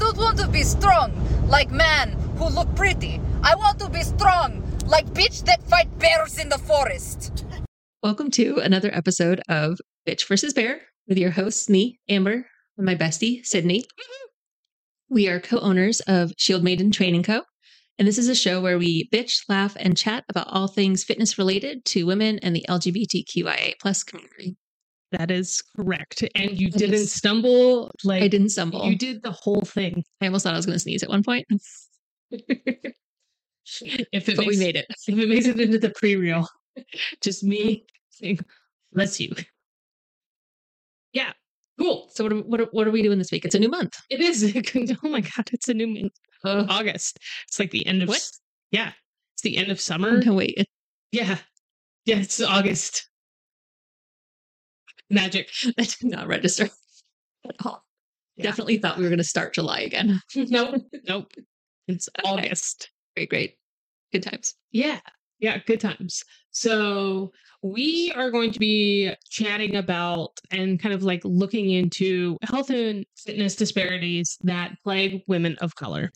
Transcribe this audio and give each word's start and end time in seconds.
don't 0.00 0.16
want 0.16 0.38
to 0.38 0.48
be 0.48 0.62
strong 0.62 1.12
like 1.46 1.70
man 1.70 2.12
who 2.38 2.48
look 2.48 2.74
pretty. 2.74 3.20
I 3.42 3.54
want 3.54 3.78
to 3.80 3.90
be 3.90 4.02
strong 4.02 4.62
like 4.86 5.04
bitch 5.08 5.44
that 5.44 5.62
fight 5.64 5.98
bears 5.98 6.38
in 6.38 6.48
the 6.48 6.56
forest. 6.56 7.44
Welcome 8.02 8.30
to 8.30 8.60
another 8.60 8.90
episode 8.94 9.42
of 9.46 9.78
Bitch 10.08 10.26
versus 10.26 10.54
Bear 10.54 10.80
with 11.06 11.18
your 11.18 11.32
hosts, 11.32 11.68
me, 11.68 12.00
Amber, 12.08 12.46
and 12.78 12.86
my 12.86 12.94
bestie, 12.94 13.44
Sydney. 13.44 13.84
We 15.10 15.28
are 15.28 15.38
co 15.38 15.58
owners 15.58 16.00
of 16.06 16.32
Shield 16.38 16.64
Maiden 16.64 16.90
Training 16.90 17.22
Co. 17.22 17.42
And 17.98 18.08
this 18.08 18.16
is 18.16 18.28
a 18.28 18.34
show 18.34 18.62
where 18.62 18.78
we 18.78 19.06
bitch, 19.12 19.42
laugh, 19.50 19.76
and 19.78 19.98
chat 19.98 20.24
about 20.30 20.48
all 20.48 20.66
things 20.66 21.04
fitness 21.04 21.36
related 21.36 21.84
to 21.86 22.06
women 22.06 22.38
and 22.38 22.56
the 22.56 22.64
LGBTQIA 22.70 23.74
plus 23.78 24.02
community. 24.02 24.56
That 25.12 25.30
is 25.30 25.62
correct. 25.76 26.22
And 26.36 26.58
you 26.60 26.70
didn't 26.70 26.94
is- 26.94 27.12
stumble 27.12 27.90
like 28.04 28.22
I 28.22 28.28
didn't 28.28 28.50
stumble. 28.50 28.84
You 28.88 28.96
did 28.96 29.22
the 29.22 29.32
whole 29.32 29.62
thing. 29.62 30.04
I 30.20 30.26
almost 30.26 30.44
thought 30.44 30.52
I 30.54 30.56
was 30.56 30.66
going 30.66 30.76
to 30.76 30.80
sneeze 30.80 31.02
at 31.02 31.08
one 31.08 31.22
point, 31.24 31.46
If 32.32 34.28
it 34.28 34.36
but 34.36 34.46
we 34.46 34.56
made 34.56 34.76
it. 34.76 34.86
if 35.06 35.16
it 35.18 35.28
makes 35.28 35.46
it 35.46 35.60
into 35.60 35.78
the 35.78 35.90
pre-reel, 35.96 36.46
just 37.20 37.42
me 37.44 37.84
saying, 38.10 38.40
bless 38.92 39.20
you. 39.20 39.32
Yeah. 41.12 41.32
Cool. 41.78 42.08
So 42.12 42.24
what 42.24 42.32
are, 42.32 42.36
what 42.36 42.60
are, 42.60 42.68
what 42.72 42.86
are 42.86 42.90
we 42.90 43.02
doing 43.02 43.18
this 43.18 43.30
week? 43.32 43.44
It's 43.44 43.54
a 43.54 43.58
new 43.58 43.68
month. 43.68 43.96
It 44.10 44.20
is. 44.20 44.42
Oh 45.04 45.08
my 45.08 45.20
god, 45.20 45.50
it's 45.52 45.68
a 45.68 45.74
new 45.74 45.86
month. 45.86 46.12
August. 46.44 47.18
It's 47.48 47.58
like 47.58 47.70
the 47.70 47.86
end 47.86 48.02
of 48.02 48.08
What? 48.08 48.28
Yeah. 48.70 48.92
It's 49.34 49.42
the 49.42 49.56
end 49.56 49.70
of 49.70 49.80
summer. 49.80 50.18
No, 50.22 50.34
wait. 50.34 50.54
It, 50.56 50.66
Yeah. 51.12 51.38
Yeah, 52.06 52.16
it's 52.16 52.40
August. 52.40 53.09
Magic. 55.10 55.50
that 55.76 55.96
did 56.00 56.10
not 56.10 56.28
register 56.28 56.64
at 57.48 57.56
all. 57.64 57.84
Yeah. 58.36 58.44
Definitely 58.44 58.78
thought 58.78 58.96
we 58.96 59.02
were 59.02 59.10
going 59.10 59.18
to 59.18 59.24
start 59.24 59.54
July 59.54 59.80
again. 59.80 60.20
nope. 60.34 60.82
Nope. 61.06 61.32
It's 61.88 62.08
August. 62.24 62.90
Great, 63.16 63.28
great. 63.28 63.54
Good 64.12 64.22
times. 64.22 64.54
Yeah. 64.70 65.00
Yeah, 65.40 65.58
good 65.66 65.80
times. 65.80 66.22
So 66.50 67.32
we 67.62 68.12
are 68.14 68.30
going 68.30 68.52
to 68.52 68.58
be 68.58 69.12
chatting 69.28 69.76
about 69.76 70.38
and 70.50 70.80
kind 70.80 70.94
of 70.94 71.02
like 71.02 71.20
looking 71.24 71.70
into 71.70 72.36
health 72.42 72.70
and 72.70 73.04
fitness 73.16 73.56
disparities 73.56 74.38
that 74.42 74.76
plague 74.82 75.22
women 75.26 75.56
of 75.60 75.74
color. 75.74 76.12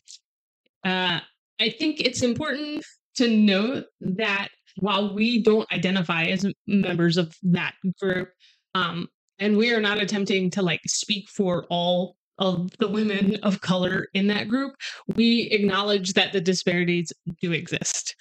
Uh, 0.84 1.20
I 1.60 1.70
think 1.70 2.00
it's 2.00 2.22
important 2.22 2.84
to 3.16 3.28
note 3.28 3.84
that 4.00 4.48
while 4.76 5.14
we 5.14 5.42
don't 5.42 5.70
identify 5.72 6.24
as 6.24 6.46
members 6.66 7.16
of 7.16 7.34
that 7.42 7.74
group, 8.00 8.30
um, 8.74 9.08
and 9.38 9.56
we 9.56 9.72
are 9.72 9.80
not 9.80 9.98
attempting 9.98 10.50
to 10.50 10.62
like 10.62 10.80
speak 10.86 11.28
for 11.28 11.64
all 11.68 12.16
of 12.38 12.70
the 12.78 12.88
women 12.88 13.36
of 13.42 13.60
color 13.60 14.08
in 14.12 14.26
that 14.28 14.48
group, 14.48 14.74
we 15.14 15.42
acknowledge 15.52 16.14
that 16.14 16.32
the 16.32 16.40
disparities 16.40 17.12
do 17.40 17.52
exist. 17.52 18.16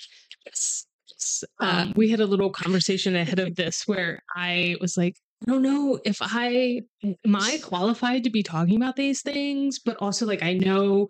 Yes. 0.45 0.85
Um, 1.59 1.93
we 1.95 2.09
had 2.09 2.19
a 2.19 2.25
little 2.25 2.49
conversation 2.63 3.15
ahead 3.15 3.39
of 3.39 3.55
this 3.55 3.87
where 3.87 4.23
I 4.35 4.75
was 4.81 4.97
like, 4.97 5.15
I 5.45 5.51
don't 5.51 5.61
know 5.61 5.99
if 6.05 6.17
I 6.21 6.81
am 7.03 7.35
I 7.35 7.59
qualified 7.61 8.23
to 8.23 8.29
be 8.29 8.43
talking 8.43 8.77
about 8.77 8.95
these 8.95 9.21
things, 9.21 9.79
but 9.79 9.97
also 9.97 10.25
like 10.25 10.43
I 10.43 10.53
know 10.53 11.07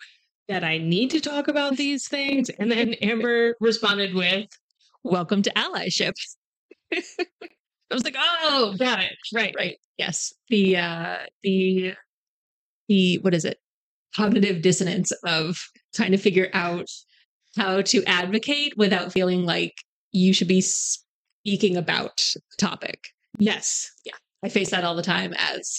that 0.47 0.63
I 0.63 0.77
need 0.77 1.11
to 1.11 1.21
talk 1.21 1.47
about 1.47 1.77
these 1.77 2.07
things. 2.07 2.49
And 2.49 2.71
then 2.71 2.93
Amber 3.01 3.55
responded 3.59 4.13
with, 4.13 4.47
Welcome 5.03 5.41
to 5.41 5.51
allyship. 5.51 6.13
I 7.91 7.93
was 7.95 8.03
like, 8.03 8.15
oh, 8.17 8.75
got 8.77 8.99
it. 9.01 9.13
Right. 9.33 9.53
right 9.57 9.77
yes 9.97 10.33
the 10.49 10.75
uh 10.77 11.17
the 11.43 11.93
the 12.89 13.17
what 13.19 13.33
is 13.35 13.45
it 13.45 13.59
cognitive 14.15 14.61
dissonance 14.63 15.11
of 15.23 15.59
trying 15.93 16.11
to 16.11 16.17
figure 16.17 16.49
out 16.53 16.87
how 17.55 17.81
to 17.83 18.03
advocate 18.05 18.73
without 18.75 19.11
feeling 19.11 19.45
like 19.45 19.73
you 20.11 20.33
should 20.33 20.47
be 20.47 20.61
speaking 20.61 21.77
about 21.77 22.17
the 22.17 22.57
topic 22.57 23.09
Yes. 23.39 23.91
Yeah. 24.05 24.13
I 24.43 24.49
face 24.49 24.69
that 24.71 24.83
all 24.83 24.95
the 24.95 25.01
time 25.03 25.33
as 25.37 25.77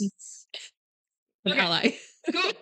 an 1.44 1.52
Okay. 1.52 1.60
ally 1.60 1.90
Cool. 2.32 2.52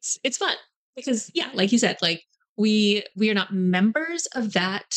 it's, 0.00 0.18
it's 0.24 0.36
fun 0.38 0.56
because 0.96 1.30
yeah 1.34 1.50
like 1.54 1.70
you 1.72 1.78
said 1.78 1.96
like 2.02 2.22
we 2.56 3.04
we 3.16 3.30
are 3.30 3.34
not 3.34 3.52
members 3.54 4.26
of 4.34 4.54
that 4.54 4.94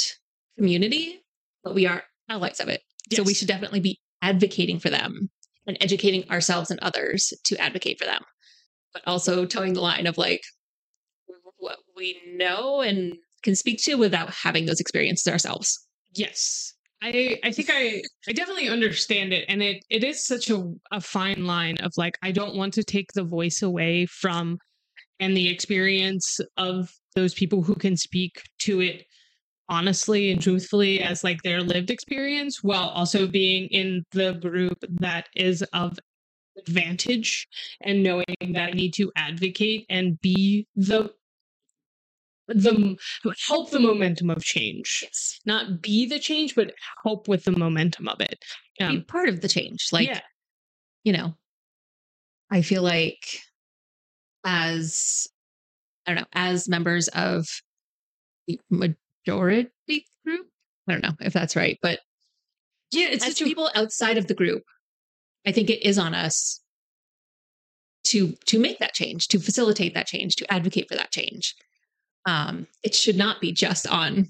community 0.58 1.22
but 1.64 1.76
we 1.76 1.86
are 1.86 2.04
allies 2.30 2.60
of 2.60 2.68
it 2.70 2.82
so 3.12 3.24
we 3.24 3.34
should 3.34 3.48
definitely 3.48 3.80
be 3.80 4.00
advocating 4.22 4.80
for 4.80 4.90
them 4.90 5.30
and 5.68 5.78
educating 5.82 6.30
ourselves 6.30 6.72
and 6.72 6.80
others 6.82 7.34
to 7.46 7.58
advocate 7.58 8.00
for 8.00 8.06
them. 8.06 8.22
But 8.94 9.04
also 9.08 9.46
towing 9.46 9.74
the 9.74 9.82
line 9.82 10.08
of 10.08 10.18
like 10.18 10.42
what 11.58 11.78
we 11.96 12.20
know 12.36 12.82
and 12.82 13.16
can 13.44 13.56
speak 13.56 13.82
to 13.84 13.96
without 13.96 14.34
having 14.34 14.66
those 14.66 14.80
experiences 14.80 15.32
ourselves. 15.32 15.88
Yes. 16.14 16.74
I 17.02 17.40
I 17.44 17.52
think 17.52 17.70
I 17.72 18.02
I 18.28 18.34
definitely 18.34 18.70
understand 18.70 19.34
it. 19.34 19.46
And 19.48 19.64
it 19.64 19.84
it 19.90 20.04
is 20.04 20.26
such 20.26 20.50
a 20.50 20.72
a 20.92 21.02
fine 21.02 21.46
line 21.46 21.78
of 21.80 21.94
like 21.98 22.18
I 22.22 22.32
don't 22.32 22.56
want 22.56 22.74
to 22.76 22.84
take 22.84 23.14
the 23.14 23.24
voice 23.24 23.62
away 23.62 24.06
from 24.06 24.60
and 25.20 25.36
the 25.36 25.50
experience 25.50 26.40
of 26.58 26.92
those 27.16 27.34
people 27.34 27.62
who 27.62 27.76
can 27.76 27.96
speak 27.98 28.44
to 28.60 28.82
it 28.82 29.06
honestly 29.72 30.32
and 30.32 30.42
truthfully 30.42 31.02
as 31.02 31.24
like 31.24 31.42
their 31.42 31.62
lived 31.62 31.90
experience 31.90 32.62
while 32.62 32.90
also 32.90 33.26
being 33.26 33.68
in 33.70 34.04
the 34.12 34.34
group 34.34 34.84
that 35.00 35.30
is 35.36 35.64
of 35.74 35.98
advantage 36.58 37.48
and 37.82 38.04
knowing 38.04 38.26
that 38.42 38.70
I 38.70 38.72
need 38.72 38.94
to 38.96 39.12
advocate 39.16 39.86
and 39.90 40.20
be 40.22 40.68
the 40.76 41.12
the 42.50 42.98
help 43.48 43.70
the 43.70 43.80
momentum 43.80 44.30
of 44.30 44.44
change. 44.44 45.00
Yes. 45.04 45.40
Not 45.46 45.82
be 45.82 46.06
the 46.06 46.20
change, 46.20 46.54
but 46.54 46.74
help 47.06 47.30
with 47.30 47.46
the 47.46 47.52
momentum 47.52 48.10
of 48.10 48.20
it. 48.20 48.44
be 48.78 48.86
Um, 48.86 49.06
part 49.08 49.30
of 49.30 49.40
the 49.40 49.48
change 49.48 49.88
like 49.94 50.10
yeah, 50.10 50.20
you 51.06 51.14
know, 51.14 51.34
I 52.52 52.62
feel 52.62 52.84
like 52.84 53.26
as 54.44 55.28
I 56.06 56.14
don't 56.14 56.22
know, 56.24 56.28
as 56.34 56.68
members 56.68 57.08
of 57.10 57.48
the 58.48 58.60
majority 59.26 59.70
group, 60.26 60.48
I 60.88 60.92
don't 60.94 61.04
know 61.04 61.14
if 61.22 61.34
that's 61.34 61.56
right, 61.56 61.78
but 61.82 62.00
yeah, 62.92 63.08
it's 63.10 63.26
as 63.26 63.38
such 63.38 63.48
people 63.48 63.70
outside 63.76 64.18
of 64.18 64.28
the 64.28 64.34
group, 64.34 64.64
I 65.46 65.52
think 65.52 65.70
it 65.70 65.86
is 65.86 65.98
on 65.98 66.14
us 66.14 66.60
to 68.06 68.34
to 68.48 68.60
make 68.60 68.80
that 68.80 68.94
change, 68.94 69.28
to 69.30 69.40
facilitate 69.40 69.94
that 69.94 70.08
change, 70.08 70.36
to 70.38 70.54
advocate 70.54 70.88
for 70.90 70.96
that 70.96 71.12
change. 71.12 71.56
Um, 72.26 72.68
it 72.84 72.94
should 72.94 73.18
not 73.18 73.42
be 73.42 73.52
just 73.52 73.88
on 73.88 74.28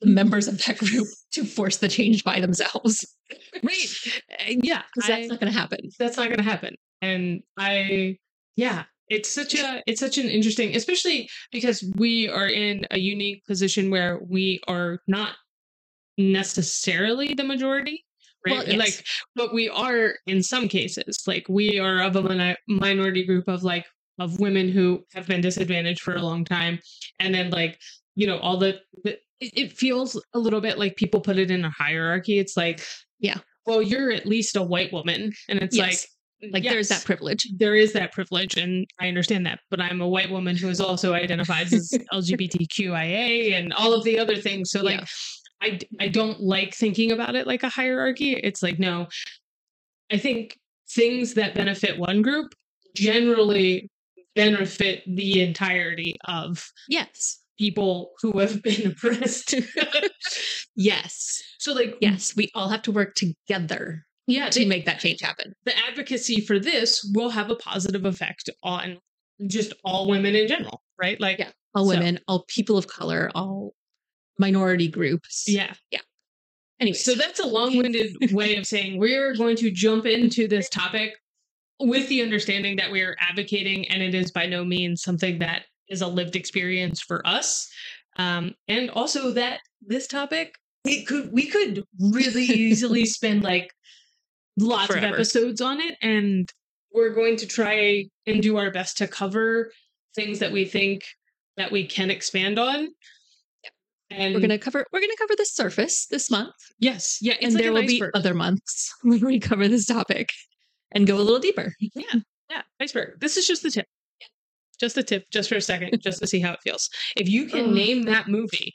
the 0.00 0.08
members 0.08 0.48
of 0.48 0.64
that 0.64 0.78
group 0.84 1.08
to 1.32 1.44
force 1.44 1.76
the 1.78 1.88
change 1.88 2.24
by 2.24 2.40
themselves, 2.40 3.04
right. 3.62 3.86
Uh, 4.32 4.54
Yeah, 4.62 4.82
because 4.94 5.08
that's 5.08 5.28
not 5.28 5.40
going 5.40 5.52
to 5.52 5.58
happen. 5.58 5.90
that's 5.98 6.16
not 6.16 6.26
going 6.26 6.38
to 6.38 6.42
happen. 6.44 6.74
And 7.00 7.42
I, 7.56 8.18
yeah, 8.56 8.84
it's 9.10 9.30
such 9.30 9.54
a 9.54 9.82
it's 9.86 10.00
such 10.00 10.18
an 10.18 10.26
interesting, 10.28 10.76
especially 10.76 11.28
because 11.52 11.84
we 11.96 12.28
are 12.28 12.46
in 12.48 12.86
a 12.90 12.98
unique 12.98 13.44
position 13.46 13.90
where 13.90 14.20
we 14.28 14.60
are 14.68 15.00
not 15.06 15.32
necessarily 16.16 17.34
the 17.34 17.44
majority. 17.44 18.04
Right. 18.46 18.58
Well, 18.58 18.68
yes. 18.68 18.78
Like, 18.78 19.04
but 19.34 19.54
we 19.54 19.68
are 19.68 20.14
in 20.26 20.42
some 20.42 20.68
cases, 20.68 21.22
like 21.26 21.46
we 21.48 21.78
are 21.78 22.02
of 22.02 22.16
a 22.16 22.56
minority 22.68 23.24
group 23.24 23.48
of 23.48 23.62
like 23.64 23.86
of 24.18 24.40
women 24.40 24.68
who 24.68 25.04
have 25.14 25.26
been 25.26 25.40
disadvantaged 25.40 26.00
for 26.02 26.14
a 26.14 26.22
long 26.22 26.44
time, 26.44 26.78
and 27.20 27.34
then 27.34 27.50
like 27.50 27.78
you 28.14 28.26
know 28.26 28.38
all 28.38 28.56
the, 28.56 28.78
the 29.04 29.12
it, 29.40 29.52
it 29.56 29.72
feels 29.72 30.20
a 30.34 30.38
little 30.38 30.60
bit 30.60 30.78
like 30.78 30.96
people 30.96 31.20
put 31.20 31.38
it 31.38 31.50
in 31.50 31.64
a 31.64 31.70
hierarchy. 31.70 32.38
It's 32.38 32.56
like, 32.56 32.80
Yeah. 33.20 33.38
well, 33.66 33.80
you're 33.82 34.10
at 34.12 34.26
least 34.26 34.56
a 34.56 34.62
white 34.62 34.92
woman, 34.92 35.32
and 35.48 35.60
it's 35.60 35.76
Yes. 35.76 35.86
like, 35.86 36.08
Like 36.52 36.62
there's 36.62 36.88
that 36.88 37.04
privilege. 37.04 37.46
there 37.56 37.74
is 37.74 37.92
that 37.94 38.12
privilege, 38.12 38.56
and 38.56 38.86
I 39.00 39.08
understand 39.08 39.44
that. 39.46 39.58
But 39.70 39.80
I'm 39.80 40.00
a 40.00 40.08
white 40.08 40.30
woman 40.30 40.56
who 40.56 40.68
is 40.68 40.80
also 40.80 41.12
identifies 41.14 41.72
as 41.72 41.90
LGBTQIA 42.12 43.54
and 43.54 43.72
all 43.72 43.92
of 43.92 44.04
the 44.04 44.18
other 44.18 44.36
things. 44.36 44.70
So 44.70 44.82
like, 44.82 45.00
Yeah. 45.00 45.06
I 46.00 46.06
don't 46.08 46.40
like 46.40 46.74
thinking 46.74 47.10
about 47.10 47.34
it 47.34 47.46
like 47.48 47.64
a 47.64 47.68
hierarchy. 47.68 48.34
It's 48.34 48.62
like 48.62 48.78
no, 48.78 49.08
I 50.12 50.16
think 50.18 50.56
things 50.90 51.34
that 51.34 51.54
benefit 51.54 51.98
one 51.98 52.22
group 52.22 52.54
generally 52.94 53.90
benefit 54.36 55.02
the 55.08 55.42
entirety 55.42 56.16
of 56.26 56.70
Yes. 56.88 57.40
people 57.58 58.12
who 58.22 58.38
have 58.38 58.62
been 58.62 58.86
oppressed. 58.92 59.54
Yes. 60.76 61.42
so 61.58 61.72
like 61.72 61.96
Yes. 62.00 62.36
We 62.36 62.50
all 62.54 62.68
have 62.68 62.82
to 62.82 62.92
work 62.92 63.16
together 63.16 64.06
yeah, 64.28 64.48
to 64.50 64.64
make 64.66 64.84
that 64.86 65.00
change 65.00 65.20
happen. 65.20 65.54
the 65.64 65.76
advocacy 65.88 66.40
for 66.40 66.58
this 66.60 67.04
will 67.14 67.30
have 67.30 67.50
a 67.50 67.56
positive 67.56 68.04
effect 68.04 68.48
on 68.62 68.98
just 69.48 69.72
all 69.84 70.08
women 70.08 70.34
in 70.36 70.46
general, 70.46 70.82
right? 71.00 71.20
Like 71.20 71.38
Yeah. 71.40 71.50
All 71.74 71.84
So- 71.84 71.90
women, 71.96 72.20
all 72.28 72.44
people 72.48 72.78
of 72.78 72.86
color, 72.86 73.30
all 73.34 73.74
minority 74.38 74.88
groups. 74.88 75.44
Yeah. 75.48 75.74
Yeah. 75.90 76.00
Anyway, 76.80 76.96
So 76.96 77.14
that's 77.14 77.40
a 77.40 77.46
long-winded 77.46 78.32
way 78.32 78.54
of 78.56 78.64
saying 78.66 78.98
we're 78.98 79.34
going 79.34 79.56
to 79.56 79.70
jump 79.70 80.06
into 80.06 80.46
this 80.46 80.68
topic 80.68 81.14
with 81.80 82.08
the 82.08 82.22
understanding 82.22 82.76
that 82.76 82.90
we 82.92 83.02
are 83.02 83.16
advocating, 83.20 83.88
and 83.88 84.02
it 84.02 84.14
is 84.14 84.30
by 84.30 84.46
no 84.46 84.64
means 84.64 85.02
something 85.02 85.38
that 85.40 85.64
is 85.88 86.02
a 86.02 86.06
lived 86.06 86.36
experience 86.36 87.00
for 87.00 87.26
us. 87.26 87.68
Um, 88.16 88.54
and 88.68 88.90
also 88.90 89.32
that 89.32 89.60
this 89.80 90.06
topic, 90.06 90.54
it 90.84 91.06
could 91.06 91.32
we 91.32 91.46
could 91.46 91.84
really 92.00 92.44
easily 92.66 93.04
spend 93.06 93.42
like 93.42 93.70
lots 94.58 94.86
Forever. 94.88 95.06
of 95.06 95.12
episodes 95.14 95.60
on 95.60 95.80
it, 95.80 95.96
and 96.02 96.48
we're 96.92 97.14
going 97.14 97.36
to 97.36 97.46
try 97.46 98.04
and 98.26 98.42
do 98.42 98.56
our 98.56 98.70
best 98.70 98.98
to 98.98 99.08
cover 99.08 99.70
things 100.14 100.38
that 100.40 100.52
we 100.52 100.64
think 100.64 101.04
that 101.56 101.70
we 101.70 101.86
can 101.86 102.10
expand 102.10 102.58
on. 102.58 102.88
And 104.10 104.34
We're 104.34 104.40
gonna 104.40 104.58
cover 104.58 104.86
we're 104.90 105.00
gonna 105.00 105.12
cover 105.18 105.34
the 105.36 105.44
surface 105.44 106.06
this 106.06 106.30
month, 106.30 106.54
yes, 106.78 107.18
yeah, 107.20 107.34
it's 107.34 107.44
and 107.44 107.54
like 107.54 107.62
there 107.62 107.68
an 107.70 107.74
will 107.74 107.82
iceberg. 107.82 108.12
be 108.14 108.18
other 108.18 108.32
months 108.32 108.94
when 109.02 109.20
we 109.20 109.38
cover 109.38 109.68
this 109.68 109.84
topic 109.84 110.30
and 110.92 111.06
go 111.06 111.16
a 111.16 111.20
little 111.20 111.38
deeper. 111.40 111.74
Yeah, 111.94 112.20
yeah, 112.48 112.62
iceberg. 112.80 113.20
This 113.20 113.36
is 113.36 113.46
just 113.46 113.62
the 113.62 113.70
tip. 113.70 113.86
Just 114.80 114.94
the 114.94 115.02
tip, 115.02 115.24
just 115.30 115.50
for 115.50 115.56
a 115.56 115.60
second, 115.60 116.00
just 116.02 116.20
to 116.20 116.26
see 116.26 116.40
how 116.40 116.52
it 116.52 116.60
feels. 116.62 116.88
If 117.16 117.28
you 117.28 117.46
can 117.46 117.66
Ugh. 117.66 117.74
name 117.74 118.02
that 118.04 118.28
movie, 118.28 118.74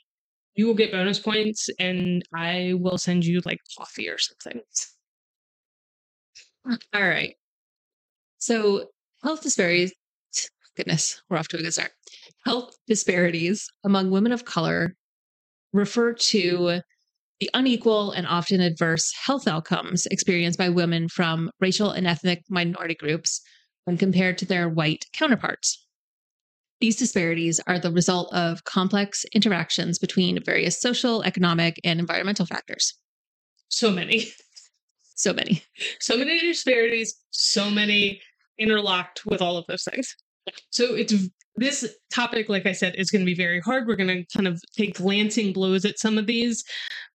you 0.54 0.66
will 0.68 0.74
get 0.74 0.92
bonus 0.92 1.18
points, 1.18 1.68
and 1.80 2.22
I 2.32 2.74
will 2.76 2.98
send 2.98 3.24
you 3.24 3.40
like 3.44 3.58
coffee 3.76 4.08
or 4.08 4.18
something. 4.18 4.60
Mm, 6.66 6.78
all 6.94 7.02
right. 7.08 7.34
So 8.38 8.88
health 9.22 9.42
disparities. 9.42 9.92
Goodness, 10.76 11.22
we're 11.28 11.36
off 11.36 11.48
to 11.48 11.58
a 11.58 11.62
good 11.62 11.72
start. 11.72 11.92
Health 12.44 12.76
disparities 12.88 13.68
among 13.84 14.10
women 14.10 14.32
of 14.32 14.44
color 14.44 14.96
refer 15.72 16.12
to 16.12 16.80
the 17.40 17.50
unequal 17.54 18.12
and 18.12 18.26
often 18.26 18.60
adverse 18.60 19.12
health 19.24 19.46
outcomes 19.46 20.06
experienced 20.06 20.58
by 20.58 20.68
women 20.68 21.08
from 21.08 21.50
racial 21.60 21.90
and 21.90 22.06
ethnic 22.06 22.42
minority 22.48 22.94
groups 22.94 23.40
when 23.84 23.98
compared 23.98 24.38
to 24.38 24.46
their 24.46 24.68
white 24.68 25.04
counterparts. 25.12 25.84
These 26.80 26.96
disparities 26.96 27.60
are 27.66 27.78
the 27.78 27.92
result 27.92 28.32
of 28.32 28.64
complex 28.64 29.24
interactions 29.32 29.98
between 29.98 30.42
various 30.42 30.80
social, 30.80 31.22
economic, 31.22 31.80
and 31.84 32.00
environmental 32.00 32.46
factors. 32.46 32.94
So 33.68 33.90
many, 33.90 34.26
So 35.14 35.32
many. 35.32 35.62
so 36.00 36.16
many 36.16 36.38
disparities, 36.40 37.14
so 37.30 37.70
many 37.70 38.20
interlocked 38.58 39.24
with 39.26 39.40
all 39.42 39.56
of 39.56 39.64
those 39.66 39.84
things. 39.84 40.14
So 40.70 40.94
it's 40.94 41.14
this 41.56 41.96
topic, 42.12 42.48
like 42.48 42.66
I 42.66 42.72
said, 42.72 42.94
is 42.96 43.10
going 43.10 43.22
to 43.22 43.26
be 43.26 43.34
very 43.34 43.60
hard. 43.60 43.86
We're 43.86 43.96
going 43.96 44.08
to 44.08 44.24
kind 44.36 44.46
of 44.48 44.60
take 44.76 44.96
glancing 44.96 45.52
blows 45.52 45.84
at 45.84 45.98
some 45.98 46.18
of 46.18 46.26
these 46.26 46.64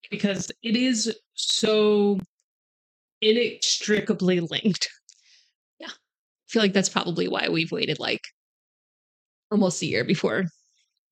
because 0.10 0.50
it 0.64 0.76
is 0.76 1.14
so 1.36 2.20
inextricably 3.22 4.40
linked. 4.40 4.90
Yeah. 5.80 5.88
I 5.90 6.48
feel 6.48 6.62
like 6.62 6.74
that's 6.74 6.90
probably 6.90 7.28
why 7.28 7.50
we've 7.50 7.72
waited 7.72 8.00
like 8.00 8.22
almost 9.52 9.82
a 9.82 9.86
year 9.86 10.04
before 10.04 10.46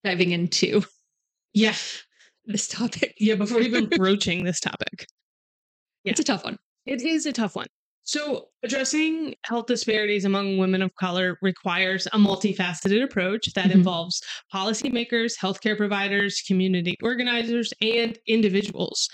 diving 0.04 0.32
into 0.32 0.84
Yeah. 1.54 1.76
this 2.46 2.68
topic. 2.68 3.14
Yeah, 3.20 3.36
before 3.36 3.60
even 3.62 3.88
broaching 3.98 4.44
this 4.46 4.60
topic. 4.60 5.06
Yeah. 6.04 6.12
It's 6.12 6.20
a 6.22 6.24
tough 6.24 6.46
one. 6.46 6.58
It 6.88 7.02
is 7.02 7.26
a 7.26 7.34
tough 7.34 7.56
one. 7.56 7.68
So, 8.04 8.48
addressing 8.64 9.36
health 9.44 9.66
disparities 9.66 10.24
among 10.24 10.58
women 10.58 10.82
of 10.82 10.96
color 10.96 11.38
requires 11.42 12.08
a 12.08 12.12
multifaceted 12.18 13.04
approach 13.04 13.52
that 13.54 13.66
Mhm. 13.68 13.72
involves 13.76 14.22
policymakers, 14.54 15.34
healthcare 15.38 15.76
providers, 15.76 16.42
community 16.48 16.96
organizers, 17.04 17.74
and 17.82 18.18
individuals. 18.26 19.10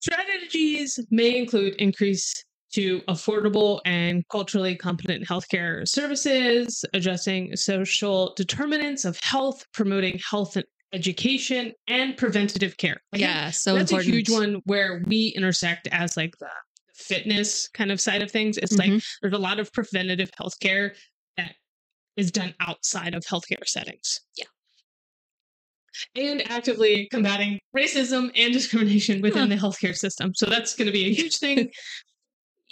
Strategies 0.00 1.00
may 1.10 1.36
include 1.36 1.74
increase 1.76 2.32
to 2.74 3.00
affordable 3.08 3.80
and 3.84 4.22
culturally 4.30 4.76
competent 4.76 5.26
healthcare 5.26 5.88
services, 5.88 6.84
addressing 6.94 7.56
social 7.56 8.32
determinants 8.36 9.04
of 9.04 9.18
health, 9.24 9.64
promoting 9.72 10.20
health 10.30 10.54
and 10.54 10.64
education, 10.92 11.72
and 11.88 12.16
preventative 12.16 12.76
care. 12.76 13.02
Yeah, 13.12 13.50
so 13.50 13.74
that's 13.74 13.90
important. 13.90 14.08
a 14.08 14.16
huge 14.16 14.30
one 14.30 14.60
where 14.64 15.02
we 15.06 15.32
intersect 15.36 15.88
as 15.88 16.16
like 16.16 16.38
the 16.38 16.48
fitness 16.98 17.68
kind 17.68 17.90
of 17.92 18.00
side 18.00 18.22
of 18.22 18.30
things. 18.30 18.58
It's 18.58 18.76
like 18.76 18.90
Mhm. 18.90 19.04
there's 19.22 19.34
a 19.34 19.38
lot 19.38 19.60
of 19.60 19.72
preventative 19.72 20.30
healthcare 20.32 20.96
that 21.36 21.54
is 22.16 22.30
done 22.30 22.54
outside 22.60 23.14
of 23.14 23.24
healthcare 23.24 23.66
settings. 23.66 24.20
Yeah. 24.36 24.46
And 26.14 26.48
actively 26.50 27.08
combating 27.10 27.58
racism 27.76 28.30
and 28.36 28.52
discrimination 28.52 29.20
within 29.20 29.48
Huh. 29.50 29.54
the 29.56 29.56
healthcare 29.56 29.96
system. 29.96 30.34
So 30.34 30.46
that's 30.46 30.74
going 30.76 30.86
to 30.86 30.92
be 30.92 31.06
a 31.06 31.14
huge 31.14 31.36
thing. 31.38 31.70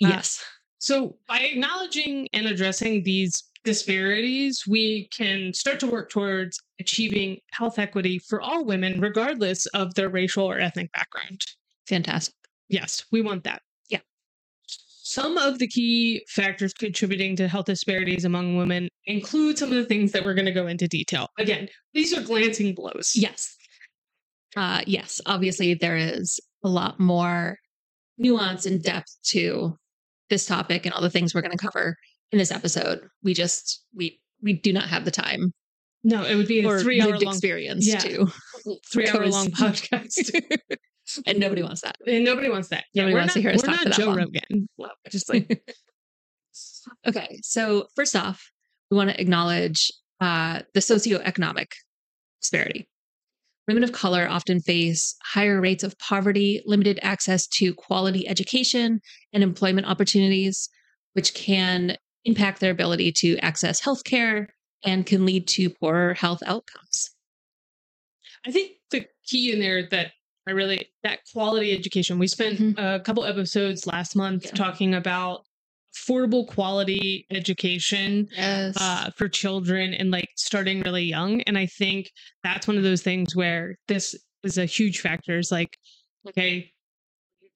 Uh, 0.04 0.08
yes. 0.08 0.44
So, 0.78 1.16
by 1.26 1.38
acknowledging 1.38 2.28
and 2.34 2.46
addressing 2.46 3.02
these 3.02 3.44
disparities, 3.64 4.64
we 4.66 5.08
can 5.08 5.54
start 5.54 5.80
to 5.80 5.86
work 5.86 6.10
towards 6.10 6.60
achieving 6.78 7.40
health 7.52 7.78
equity 7.78 8.18
for 8.18 8.42
all 8.42 8.62
women, 8.62 9.00
regardless 9.00 9.64
of 9.68 9.94
their 9.94 10.10
racial 10.10 10.44
or 10.44 10.58
ethnic 10.60 10.92
background. 10.92 11.40
Fantastic. 11.88 12.34
Yes, 12.68 13.06
we 13.10 13.22
want 13.22 13.44
that. 13.44 13.62
Some 15.08 15.38
of 15.38 15.60
the 15.60 15.68
key 15.68 16.24
factors 16.28 16.74
contributing 16.74 17.36
to 17.36 17.46
health 17.46 17.66
disparities 17.66 18.24
among 18.24 18.56
women 18.56 18.88
include 19.04 19.56
some 19.56 19.68
of 19.68 19.76
the 19.76 19.84
things 19.84 20.10
that 20.10 20.24
we're 20.24 20.34
going 20.34 20.46
to 20.46 20.52
go 20.52 20.66
into 20.66 20.88
detail. 20.88 21.28
Again, 21.38 21.68
these 21.94 22.12
are 22.12 22.20
glancing 22.20 22.74
blows. 22.74 23.12
Yes. 23.14 23.54
Uh 24.56 24.80
yes, 24.84 25.20
obviously 25.24 25.74
there 25.74 25.96
is 25.96 26.40
a 26.64 26.68
lot 26.68 26.98
more 26.98 27.56
nuance 28.18 28.66
and 28.66 28.82
depth 28.82 29.16
to 29.26 29.76
this 30.28 30.44
topic 30.44 30.84
and 30.86 30.92
all 30.92 31.02
the 31.02 31.08
things 31.08 31.36
we're 31.36 31.40
going 31.40 31.56
to 31.56 31.64
cover 31.64 31.94
in 32.32 32.38
this 32.38 32.50
episode. 32.50 32.98
We 33.22 33.32
just 33.32 33.84
we 33.94 34.18
we 34.42 34.54
do 34.54 34.72
not 34.72 34.88
have 34.88 35.04
the 35.04 35.12
time 35.12 35.52
No, 36.02 36.24
it 36.24 36.34
would 36.34 36.48
be 36.48 36.64
a 36.64 36.78
three 36.80 37.00
hour 37.00 37.16
long, 37.16 37.32
experience 37.32 37.86
Yeah. 37.86 38.24
three 38.90 39.08
hour 39.08 39.24
long 39.28 39.46
podcast. 39.52 40.32
and 41.26 41.38
nobody 41.38 41.62
wants 41.62 41.80
that. 41.82 41.96
and 42.06 42.24
nobody 42.24 42.48
wants 42.48 42.68
that. 42.68 42.84
Nobody 42.94 43.14
we're 43.14 43.20
wants 43.20 43.34
to 43.34 43.40
hear 43.40 43.50
us 43.50 43.62
We're 43.62 43.74
talk 43.74 43.84
not 43.84 43.94
Joe 43.94 44.06
long. 44.06 44.16
Rogan. 44.16 44.68
Just 45.10 45.32
like 45.32 45.62
Okay, 47.06 47.40
so 47.42 47.86
first 47.96 48.14
off, 48.14 48.50
we 48.90 48.96
want 48.96 49.10
to 49.10 49.20
acknowledge 49.20 49.92
uh, 50.20 50.60
the 50.74 50.80
socioeconomic 50.80 51.72
disparity. 52.40 52.88
Women 53.66 53.82
of 53.82 53.92
color 53.92 54.28
often 54.30 54.60
face 54.60 55.16
higher 55.24 55.60
rates 55.60 55.82
of 55.82 55.98
poverty, 55.98 56.62
limited 56.66 57.00
access 57.02 57.48
to 57.48 57.74
quality 57.74 58.28
education 58.28 59.00
and 59.32 59.42
employment 59.42 59.88
opportunities, 59.88 60.68
which 61.14 61.34
can 61.34 61.96
impact 62.24 62.60
their 62.60 62.70
ability 62.70 63.10
to 63.12 63.36
access 63.38 63.80
healthcare 63.80 64.46
and 64.84 65.04
can 65.04 65.24
lead 65.24 65.48
to 65.48 65.70
poorer 65.70 66.14
health 66.14 66.42
outcomes. 66.46 67.10
I 68.46 68.52
think 68.52 68.72
the 68.92 69.06
key 69.24 69.52
in 69.52 69.58
there 69.58 69.88
that 69.90 70.12
I 70.46 70.52
really 70.52 70.88
that 71.02 71.20
quality 71.32 71.72
education. 71.72 72.18
We 72.18 72.28
spent 72.28 72.58
Mhm. 72.58 72.96
a 72.96 73.00
couple 73.00 73.24
episodes 73.24 73.86
last 73.86 74.14
month 74.14 74.44
Yeah. 74.46 74.50
talking 74.52 74.94
about 74.94 75.44
affordable 75.94 76.46
quality 76.46 77.26
education 77.30 78.28
Yes. 78.32 78.76
uh, 78.78 79.10
for 79.16 79.28
children 79.28 79.94
and 79.94 80.10
like 80.10 80.28
starting 80.36 80.80
really 80.82 81.04
young. 81.04 81.40
And 81.42 81.56
I 81.58 81.66
think 81.66 82.10
that's 82.44 82.68
one 82.68 82.76
of 82.76 82.82
those 82.82 83.02
things 83.02 83.34
where 83.34 83.76
this 83.88 84.14
is 84.44 84.58
a 84.58 84.66
huge 84.66 85.00
factor. 85.00 85.38
Is 85.38 85.50
like, 85.50 85.76
okay, 86.28 86.72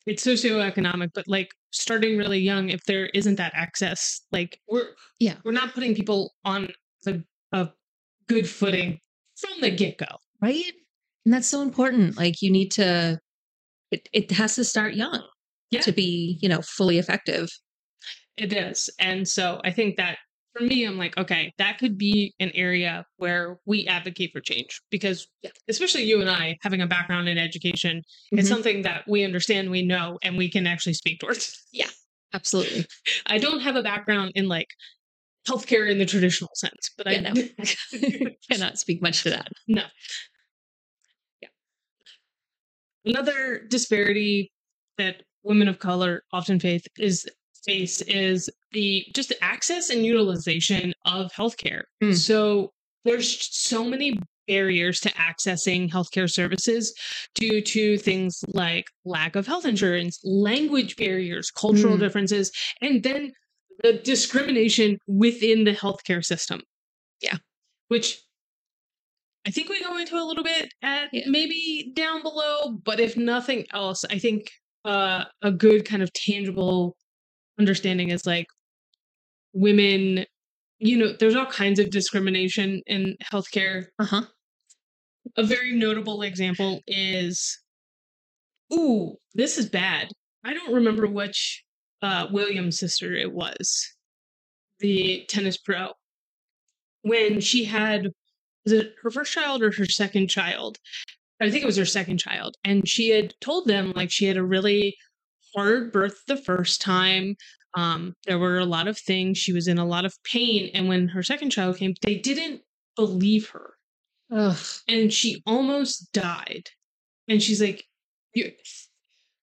it's 0.07 0.25
socioeconomic, 0.27 1.11
but 1.15 1.29
like 1.29 1.53
starting 1.71 2.17
really 2.17 2.41
young, 2.41 2.71
if 2.71 2.83
there 2.85 3.07
isn't 3.09 3.37
that 3.37 3.53
access, 3.55 4.23
like 4.33 4.59
we're 4.69 4.95
Yeah. 5.21 5.37
we're 5.45 5.53
not 5.53 5.75
putting 5.75 5.95
people 5.95 6.35
on 6.45 6.73
the 7.05 7.23
a 7.53 7.69
good 8.27 8.49
footing 8.49 9.01
from 9.37 9.61
the 9.61 9.71
get 9.71 9.99
go. 9.99 10.07
right? 10.41 10.73
And 11.31 11.37
that's 11.37 11.47
so 11.47 11.63
important. 11.63 12.17
Like 12.17 12.43
you 12.43 12.51
need 12.51 12.73
to 12.73 13.17
it, 13.93 14.09
it 14.13 14.33
has 14.33 14.57
to 14.57 14.65
start 14.65 14.95
young 14.95 15.23
Yeah. 15.71 15.81
to 15.83 15.93
be, 15.93 16.37
you 16.43 16.49
know, 16.49 16.61
fully 16.61 16.99
effective. 16.99 17.49
It 18.37 18.53
is. 18.53 18.91
And 18.99 19.29
so 19.29 19.61
I 19.63 19.71
think 19.71 19.97
that 19.97 20.19
for 20.59 20.65
me, 20.65 20.85
I'm 20.85 20.99
like, 20.99 21.17
okay, 21.17 21.53
that 21.59 21.79
could 21.79 21.97
be 21.97 22.35
an 22.41 22.51
area 22.53 23.05
where 23.19 23.59
we 23.65 23.87
advocate 23.87 24.33
for 24.33 24.41
change 24.41 24.81
because, 24.91 25.29
especially 25.69 26.03
you 26.03 26.21
and 26.21 26.29
I 26.29 26.59
having 26.63 26.81
a 26.81 26.87
background 26.89 27.29
in 27.29 27.39
education, 27.39 28.03
Mhm. 28.33 28.39
it's 28.41 28.49
something 28.49 28.83
that 28.83 29.05
we 29.07 29.23
understand, 29.23 29.71
we 29.71 29.83
know, 29.83 30.19
and 30.25 30.37
we 30.37 30.51
can 30.51 30.67
actually 30.67 30.95
speak 30.95 31.21
towards. 31.21 31.57
Yeah, 31.73 31.91
absolutely. 32.35 32.87
I 33.27 33.39
don't 33.39 33.61
have 33.61 33.77
a 33.77 33.85
background 33.85 34.33
in 34.35 34.49
like 34.49 34.67
healthcare 35.47 35.89
in 35.89 35.99
the 35.99 36.07
traditional 36.07 36.51
sense, 36.57 36.91
but 36.99 37.07
I 37.07 37.13
Yeah, 37.13 37.33
no. 37.33 38.31
Cannot 38.51 38.81
speak 38.81 39.01
much 39.01 39.23
to 39.23 39.31
that. 39.31 39.47
No. 39.69 39.85
Another 43.05 43.67
disparity 43.69 44.51
that 44.99 45.23
women 45.43 45.69
of 45.69 45.79
color 45.79 46.23
often 46.33 46.61
face 46.61 46.83
is 46.99 47.27
face 47.65 48.01
is 48.03 48.49
the 48.73 49.05
just 49.15 49.33
access 49.43 49.91
and 49.91 50.05
utilization 50.05 50.93
of 51.05 51.31
healthcare. 51.33 51.83
Mm. 52.03 52.15
So 52.17 52.73
there's 53.05 53.49
so 53.55 53.85
many 53.85 54.19
barriers 54.47 55.01
to 55.01 55.11
accessing 55.11 55.91
healthcare 55.91 56.31
services 56.31 56.95
due 57.35 57.61
to 57.61 57.97
things 57.99 58.43
like 58.49 58.87
lack 59.05 59.37
of 59.37 59.47
health 59.47 59.65
insurance, 59.65 60.19
language 60.25 60.97
barriers, 60.97 61.51
cultural 61.51 61.97
Mm. 61.97 62.01
differences, 62.01 62.51
and 62.81 63.03
then 63.03 63.33
the 63.83 63.95
discrimination 63.95 64.99
within 65.07 65.65
the 65.65 65.73
healthcare 65.75 66.25
system. 66.25 66.63
Yeah. 67.23 67.37
Which 67.89 68.21
I 69.47 69.51
think 69.51 69.69
we 69.69 69.81
go 69.83 69.97
into 69.97 70.17
a 70.17 70.25
little 70.25 70.45
bit 70.45 70.73
at 70.83 71.09
Yeah. 71.13 71.25
maybe 71.27 71.93
down 71.95 72.23
below, 72.23 72.73
but 72.85 73.01
if 73.01 73.17
nothing 73.17 73.67
else, 73.73 74.05
I 74.11 74.19
think 74.19 74.51
uh, 74.85 75.25
a 75.43 75.51
good 75.51 75.85
kind 75.85 76.03
of 76.03 76.13
tangible 76.13 76.97
understanding 77.59 78.11
is 78.11 78.27
like 78.27 78.47
women, 79.53 80.25
you 80.79 80.97
know, 80.97 81.13
there's 81.19 81.37
all 81.37 81.47
kinds 81.47 81.79
of 81.79 81.91
discrimination 81.91 82.83
in 82.87 83.17
healthcare. 83.23 83.87
Uh 83.99 84.05
huh. 84.05 84.23
A 85.37 85.43
very 85.43 85.73
notable 85.73 86.23
example 86.23 86.81
is, 86.87 87.59
ooh, 88.73 89.17
this 89.35 89.59
is 89.59 89.69
bad. 89.69 90.09
I 90.45 90.55
don't 90.55 90.75
remember 90.75 91.07
which 91.07 91.63
uh, 92.03 92.27
Williams 92.31 92.79
sister 92.79 93.15
it 93.15 93.33
was, 93.33 93.87
the 94.81 95.25
tennis 95.29 95.59
pro, 95.59 95.93
when 97.03 97.41
she 97.41 97.65
had 97.65 98.09
was 98.65 98.73
it 98.73 98.95
her 99.03 99.11
first 99.11 99.33
child 99.33 99.63
or 99.63 99.73
her 99.73 99.87
second 99.87 100.29
child? 100.29 100.79
I 101.41 101.51
think 101.51 101.63
it 101.63 101.67
was 101.67 101.77
her 101.79 101.87
second 101.87 102.19
child, 102.19 102.57
and 102.65 102.87
she 102.87 103.09
had 103.11 103.35
told 103.41 103.67
them 103.67 103.93
like 103.97 104.11
she 104.11 104.27
had 104.27 104.37
a 104.37 104.43
really 104.45 104.97
hard 105.57 105.91
birth 105.93 106.21
the 106.27 106.37
first 106.37 106.81
time. 106.83 107.37
Um, 107.75 108.15
there 108.27 108.39
were 108.39 108.59
a 108.59 108.65
lot 108.67 108.89
of 108.89 108.99
things. 108.99 109.39
She 109.39 109.53
was 109.53 109.67
in 109.69 109.79
a 109.79 109.87
lot 109.87 110.05
of 110.05 110.15
pain, 110.25 110.71
and 110.75 110.89
when 110.89 111.09
her 111.09 111.23
second 111.23 111.51
child 111.51 111.77
came, 111.79 111.95
they 112.03 112.17
didn't 112.17 112.61
believe 112.97 113.49
her 113.51 113.75
Ugh. 114.31 114.59
and 114.89 115.13
she 115.13 115.43
almost 115.47 116.13
died. 116.13 116.69
And 117.29 117.43
she's 117.43 117.63
like, 117.63 117.85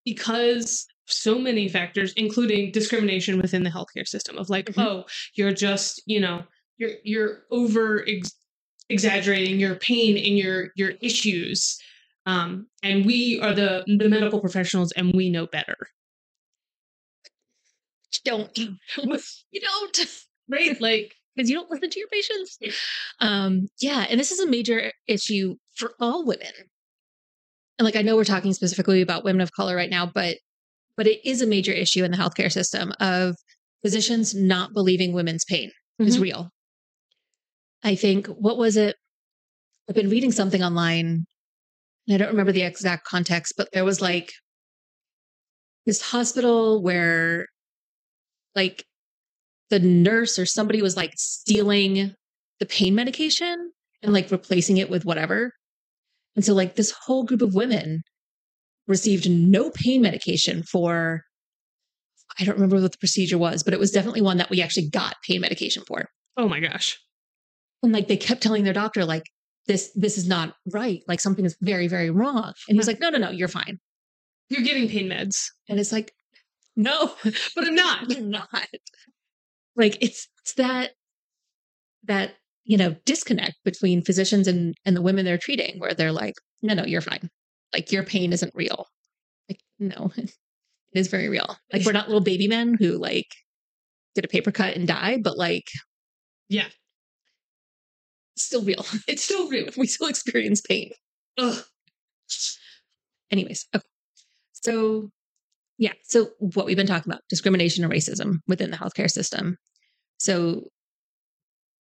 because 0.06 0.86
so 1.06 1.40
many 1.40 1.70
factors, 1.70 2.14
including 2.18 2.72
discrimination 2.72 3.40
within 3.42 3.64
the 3.64 3.70
healthcare 3.70 4.08
system, 4.08 4.38
of 4.38 4.50
like, 4.50 4.66
Mhm. 4.68 4.84
oh, 4.84 5.06
you're 5.36 5.54
just, 5.54 6.02
you 6.06 6.20
know, 6.20 6.44
you're 6.78 6.96
you're 7.04 7.46
over 7.50 8.06
ex- 8.08 8.36
exaggerating 8.90 9.60
your 9.60 9.76
pain 9.76 10.18
and 10.18 10.38
your 10.38 10.70
your 10.76 10.92
issues. 11.02 11.78
Um, 12.26 12.68
and 12.84 13.06
we 13.06 13.40
are 13.42 13.54
the 13.54 13.84
the 13.88 14.10
medical 14.10 14.40
professionals, 14.42 14.92
and 14.94 15.14
we 15.14 15.30
know 15.30 15.48
better, 15.48 15.78
Don't. 18.24 18.58
you 18.58 18.76
don't. 19.62 20.00
right? 20.50 20.80
Like, 20.82 21.14
because 21.36 21.50
you 21.50 21.56
don't 21.56 21.70
listen 21.70 21.90
to 21.90 22.00
your 22.00 22.08
patients. 22.10 22.58
Um, 23.20 23.68
yeah, 23.80 24.06
and 24.10 24.20
this 24.20 24.32
is 24.32 24.40
a 24.40 24.48
major 24.48 24.92
issue 25.08 25.56
for 25.76 25.94
all 26.00 26.26
women. 26.26 26.52
And 27.80 27.86
like 27.86 27.96
I 27.96 28.02
know 28.02 28.16
we're 28.16 28.24
talking 28.24 28.54
specifically 28.54 29.02
about 29.02 29.24
women 29.24 29.42
of 29.42 29.52
color 29.54 29.76
right 29.76 29.90
now, 29.90 30.06
but 30.14 30.38
but 30.96 31.06
it 31.08 31.20
is 31.24 31.42
a 31.42 31.48
major 31.48 31.72
issue 31.72 32.04
in 32.04 32.12
the 32.12 32.18
healthcare 32.18 32.52
system 32.52 32.92
of 33.00 33.36
physicians 33.84 34.34
not 34.34 34.74
believing 34.74 35.14
women's 35.14 35.46
pain 35.46 35.72
is 36.00 36.18
Mhm. 36.18 36.22
real. 36.22 36.50
I 37.84 37.96
think 37.96 38.28
what 38.28 38.58
was 38.58 38.78
it? 38.78 38.96
I've 39.90 39.96
been 39.96 40.10
reading 40.10 40.32
something 40.32 40.64
online, 40.64 41.26
and 42.08 42.16
I 42.16 42.18
don't 42.18 42.30
remember 42.30 42.52
the 42.52 42.64
exact 42.64 43.06
context, 43.06 43.54
but 43.58 43.70
there 43.72 43.86
was 43.86 44.02
like 44.02 44.34
this 45.86 46.02
hospital 46.02 46.82
where 46.82 47.48
like 48.56 48.84
the 49.70 49.80
nurse 49.80 50.38
or 50.38 50.46
somebody 50.46 50.82
was 50.82 50.98
like 50.98 51.14
stealing 51.16 52.14
the 52.60 52.66
pain 52.66 52.96
medication 52.96 53.72
and 54.02 54.14
like 54.14 54.32
replacing 54.32 54.78
it 54.78 54.90
with 54.90 55.06
whatever. 55.06 55.54
And 56.36 56.44
so 56.44 56.54
like 56.54 56.76
this 56.76 56.92
whole 56.92 57.24
group 57.24 57.42
of 57.42 57.56
women 57.56 58.04
received 58.88 59.30
no 59.30 59.70
pain 59.70 60.02
medication 60.02 60.64
for 60.64 61.24
I 62.40 62.44
don't 62.44 62.56
remember 62.56 62.80
what 62.80 62.92
the 62.92 62.98
procedure 62.98 63.38
was, 63.38 63.64
but 63.64 63.74
it 63.74 63.80
was 63.80 63.92
definitely 63.92 64.22
one 64.22 64.38
that 64.38 64.50
we 64.50 64.62
actually 64.62 64.90
got 64.90 65.16
pain 65.26 65.42
medication 65.42 65.84
for. 65.88 66.06
oh 66.36 66.48
my 66.48 66.60
gosh, 66.60 66.98
And 67.88 67.94
like 67.94 68.10
they 68.10 68.18
kept 68.18 68.44
telling 68.44 68.66
their 68.66 68.74
doctor 68.74 69.06
like 69.06 69.24
this 69.66 69.92
this 69.96 70.18
is 70.18 70.28
not 70.28 70.56
right. 70.74 71.00
Like 71.08 71.22
something 71.22 71.46
is 71.46 71.56
very 71.62 71.88
very 71.88 72.10
wrong. 72.10 72.52
And 72.68 72.78
he's 72.78 72.86
like 72.86 73.00
no 73.00 73.10
no 73.10 73.18
no, 73.18 73.30
you're 73.30 73.48
fine. 73.48 73.80
you're 74.50 74.62
getting 74.62 74.90
pain 74.90 75.08
meds, 75.08 75.46
And 75.70 75.80
it's 75.80 75.94
like 75.94 76.12
no, 76.76 77.14
but 77.24 77.66
I'm 77.66 77.76
not. 77.76 78.10
you're 78.12 78.20
not. 78.20 78.50
Like 79.78 79.98
it's 80.02 80.28
it's 80.42 80.54
that 80.56 80.92
that 82.04 82.34
you 82.66 82.76
know 82.76 82.98
disconnect 83.06 83.56
between 83.64 84.02
physicians 84.04 84.50
and 84.50 84.76
and 84.84 84.94
the 84.94 85.02
women 85.02 85.24
they're 85.24 85.38
treating, 85.38 85.80
where 85.80 85.94
they're 85.94 86.12
like, 86.12 86.36
no, 86.62 86.74
no, 86.74 86.84
you're 86.84 87.00
fine. 87.00 87.30
Like 87.72 87.94
your 87.94 88.04
pain 88.04 88.34
isn't 88.34 88.54
real. 88.54 88.88
Like 89.50 89.62
no, 89.80 90.12
it 90.18 90.34
is 90.94 91.08
very 91.08 91.30
real. 91.30 91.56
Like 91.72 91.86
we're 91.86 91.94
not 91.94 92.08
little 92.10 92.20
baby 92.20 92.50
men 92.50 92.76
who 92.78 92.98
like 92.98 93.28
get 94.14 94.26
a 94.26 94.28
paper 94.28 94.52
cut 94.52 94.76
and 94.76 94.86
die, 94.86 95.20
but 95.24 95.38
like 95.38 95.68
Yeah, 96.50 96.68
still 98.44 98.64
real. 98.64 98.86
it's 99.08 99.24
still 99.24 99.50
real. 99.50 99.68
we 99.78 99.88
still 99.88 100.08
experience 100.08 100.62
pain. 100.62 100.92
Ugh. 101.38 101.64
Anyways, 103.32 103.68
okay. 103.76 103.86
So, 104.54 105.10
yeah. 105.78 105.94
So, 106.04 106.30
what 106.40 106.66
we've 106.66 106.78
been 106.78 106.88
talking 106.88 107.12
about 107.12 107.22
discrimination 107.30 107.84
and 107.84 107.94
racism 107.94 108.40
within 108.48 108.72
the 108.72 108.78
healthcare 108.78 109.10
system. 109.10 109.58
So, 110.18 110.70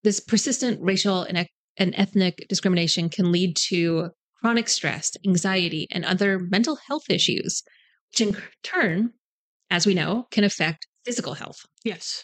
this 0.03 0.19
persistent 0.19 0.79
racial 0.81 1.23
and, 1.23 1.37
ec- 1.37 1.51
and 1.77 1.93
ethnic 1.97 2.45
discrimination 2.49 3.09
can 3.09 3.31
lead 3.31 3.55
to 3.69 4.09
chronic 4.41 4.69
stress, 4.69 5.11
anxiety, 5.25 5.87
and 5.91 6.05
other 6.05 6.39
mental 6.39 6.77
health 6.87 7.09
issues, 7.09 7.63
which 8.11 8.21
in 8.21 8.37
turn, 8.63 9.11
as 9.69 9.85
we 9.85 9.93
know, 9.93 10.27
can 10.31 10.43
affect 10.43 10.87
physical 11.05 11.33
health. 11.33 11.65
Yes. 11.83 12.21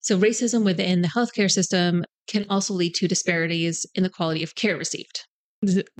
So, 0.00 0.18
racism 0.18 0.64
within 0.64 1.02
the 1.02 1.08
healthcare 1.08 1.50
system 1.50 2.04
can 2.28 2.46
also 2.48 2.74
lead 2.74 2.94
to 2.94 3.08
disparities 3.08 3.84
in 3.94 4.02
the 4.02 4.10
quality 4.10 4.42
of 4.42 4.54
care 4.54 4.76
received. 4.76 5.24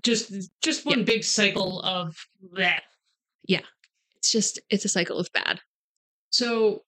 just 0.03 0.33
just 0.63 0.87
one 0.87 1.01
Yeah. 1.01 1.05
big 1.05 1.25
cycle 1.25 1.81
of 1.81 2.17
that. 2.55 2.83
Yeah. 3.47 3.63
It's 4.17 4.31
just, 4.33 4.61
it's 4.71 4.85
a 4.85 4.89
cycle 4.89 5.19
of 5.19 5.29
bad. 5.33 5.61
So 6.31 6.83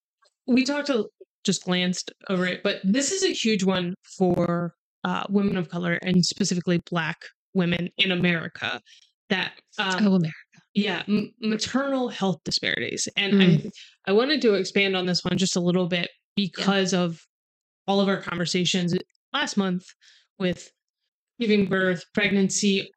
we 0.47 0.65
talked 0.65 0.89
a, 0.91 1.07
just 1.45 1.65
glanced 1.65 2.13
over 2.29 2.47
it, 2.47 2.63
but 2.63 2.81
this 2.85 3.11
is 3.13 3.23
a 3.25 3.33
huge 3.33 3.65
one 3.65 3.95
for 4.19 4.75
uh, 5.05 5.25
women 5.31 5.57
of 5.57 5.69
color 5.69 5.95
and 6.03 6.25
specifically 6.25 6.81
Black 6.91 7.17
women 7.55 7.89
in 7.99 8.11
America. 8.13 8.81
That 9.31 9.53
um, 9.79 10.07
oh, 10.07 10.15
America. 10.17 10.35
yeah, 10.75 11.03
m- 11.09 11.33
maternal 11.41 12.09
health 12.09 12.39
disparities, 12.45 13.09
and 13.17 13.41
I 13.43 13.71
I 14.07 14.13
wanted 14.13 14.43
to 14.43 14.55
expand 14.55 14.97
on 14.97 15.07
this 15.07 15.25
one 15.25 15.39
just 15.39 15.55
a 15.57 15.61
little 15.61 15.87
bit 15.87 16.11
because 16.37 16.93
of 16.93 17.21
all 17.87 18.01
of 18.01 18.09
our 18.09 18.21
conversations 18.21 18.93
last 19.33 19.57
month 19.57 19.85
with 20.39 20.71
giving 21.39 21.67
birth, 21.67 22.05
pregnancy, 22.15 22.91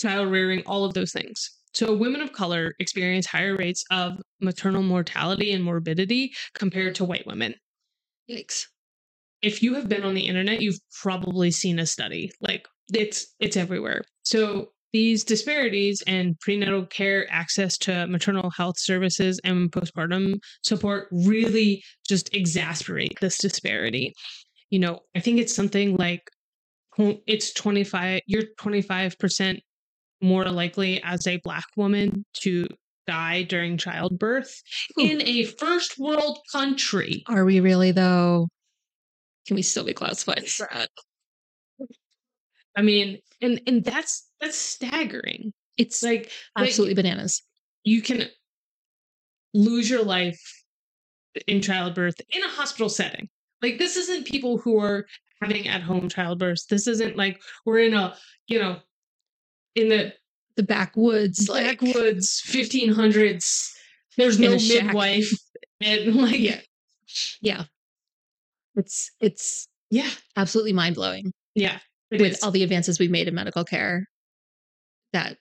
child 0.00 0.30
rearing, 0.30 0.62
all 0.66 0.84
of 0.84 0.94
those 0.94 1.12
things. 1.12 1.50
So, 1.74 1.92
women 1.94 2.20
of 2.20 2.32
color 2.32 2.74
experience 2.78 3.26
higher 3.26 3.56
rates 3.56 3.84
of 3.90 4.20
maternal 4.40 4.82
mortality 4.82 5.52
and 5.52 5.64
morbidity 5.64 6.32
compared 6.54 6.94
to 6.96 7.04
white 7.04 7.26
women. 7.26 7.54
Yikes. 8.30 8.66
If 9.42 9.62
you 9.62 9.74
have 9.74 9.88
been 9.88 10.04
on 10.04 10.14
the 10.14 10.26
internet, 10.26 10.62
you've 10.62 10.78
probably 11.02 11.50
seen 11.50 11.78
a 11.78 11.86
study. 11.86 12.30
Like 12.40 12.66
it's 12.92 13.34
it's 13.40 13.56
everywhere. 13.56 14.02
So 14.22 14.68
these 14.94 15.24
disparities 15.24 16.02
in 16.06 16.36
prenatal 16.40 16.86
care, 16.86 17.26
access 17.28 17.76
to 17.78 18.06
maternal 18.06 18.50
health 18.50 18.78
services, 18.78 19.40
and 19.42 19.70
postpartum 19.72 20.38
support 20.62 21.08
really 21.10 21.82
just 22.08 22.32
exasperate 22.32 23.18
this 23.20 23.36
disparity. 23.38 24.14
You 24.74 24.80
know, 24.80 24.98
I 25.14 25.20
think 25.20 25.38
it's 25.38 25.54
something 25.54 25.96
like 25.98 26.28
it's 26.98 27.52
25, 27.52 28.22
you're 28.26 28.42
25% 28.58 29.60
more 30.20 30.44
likely 30.46 31.00
as 31.04 31.28
a 31.28 31.36
Black 31.44 31.66
woman 31.76 32.24
to 32.40 32.66
die 33.06 33.44
during 33.44 33.78
childbirth 33.78 34.52
Ooh. 34.98 35.04
in 35.04 35.22
a 35.22 35.44
first 35.44 35.96
world 35.96 36.40
country. 36.50 37.22
Are 37.28 37.44
we 37.44 37.60
really, 37.60 37.92
though? 37.92 38.48
Can 39.46 39.54
we 39.54 39.62
still 39.62 39.84
be 39.84 39.94
classified 39.94 40.42
as 40.42 40.56
that? 40.56 40.88
I 42.76 42.82
mean, 42.82 43.18
and 43.40 43.60
and 43.68 43.84
that's 43.84 44.28
that's 44.40 44.58
staggering. 44.58 45.52
It's 45.76 46.02
Like 46.02 46.32
like, 46.58 46.70
absolutely 46.70 46.94
bananas. 46.94 47.44
you 47.84 48.02
can 48.02 48.24
lose 49.52 49.88
your 49.88 50.02
life 50.02 50.42
in 51.46 51.62
childbirth 51.62 52.20
in 52.34 52.42
a 52.42 52.48
hospital 52.48 52.88
setting. 52.88 53.28
Like 53.64 53.78
this 53.78 53.96
isn't 53.96 54.26
people 54.26 54.58
who 54.58 54.78
are 54.78 55.06
having 55.40 55.66
at 55.68 55.80
home 55.80 56.10
childbirths. 56.10 56.66
This 56.66 56.86
isn't 56.86 57.16
like 57.16 57.40
we're 57.64 57.78
in 57.78 57.94
a, 57.94 58.14
you 58.46 58.58
know, 58.58 58.76
in 59.74 59.88
the 59.88 60.12
The 60.56 60.64
backwoods, 60.64 61.48
like, 61.48 61.80
backwoods 61.80 62.42
1500s. 62.46 63.70
There's 64.18 64.38
no 64.38 64.50
midwife 64.50 65.32
and 65.80 66.14
like 66.22 66.38
Yeah. 66.40 66.60
yeah. 67.40 67.64
It's 68.76 69.10
it's 69.18 69.66
yeah, 69.90 70.10
absolutely 70.36 70.74
mind 70.74 70.96
blowing 70.96 71.32
yeah. 71.54 71.78
with 72.10 72.20
is. 72.20 72.42
all 72.42 72.50
the 72.50 72.64
advances 72.64 72.98
we've 72.98 73.10
made 73.10 73.28
in 73.28 73.34
medical 73.34 73.64
care. 73.64 74.04
That 75.14 75.38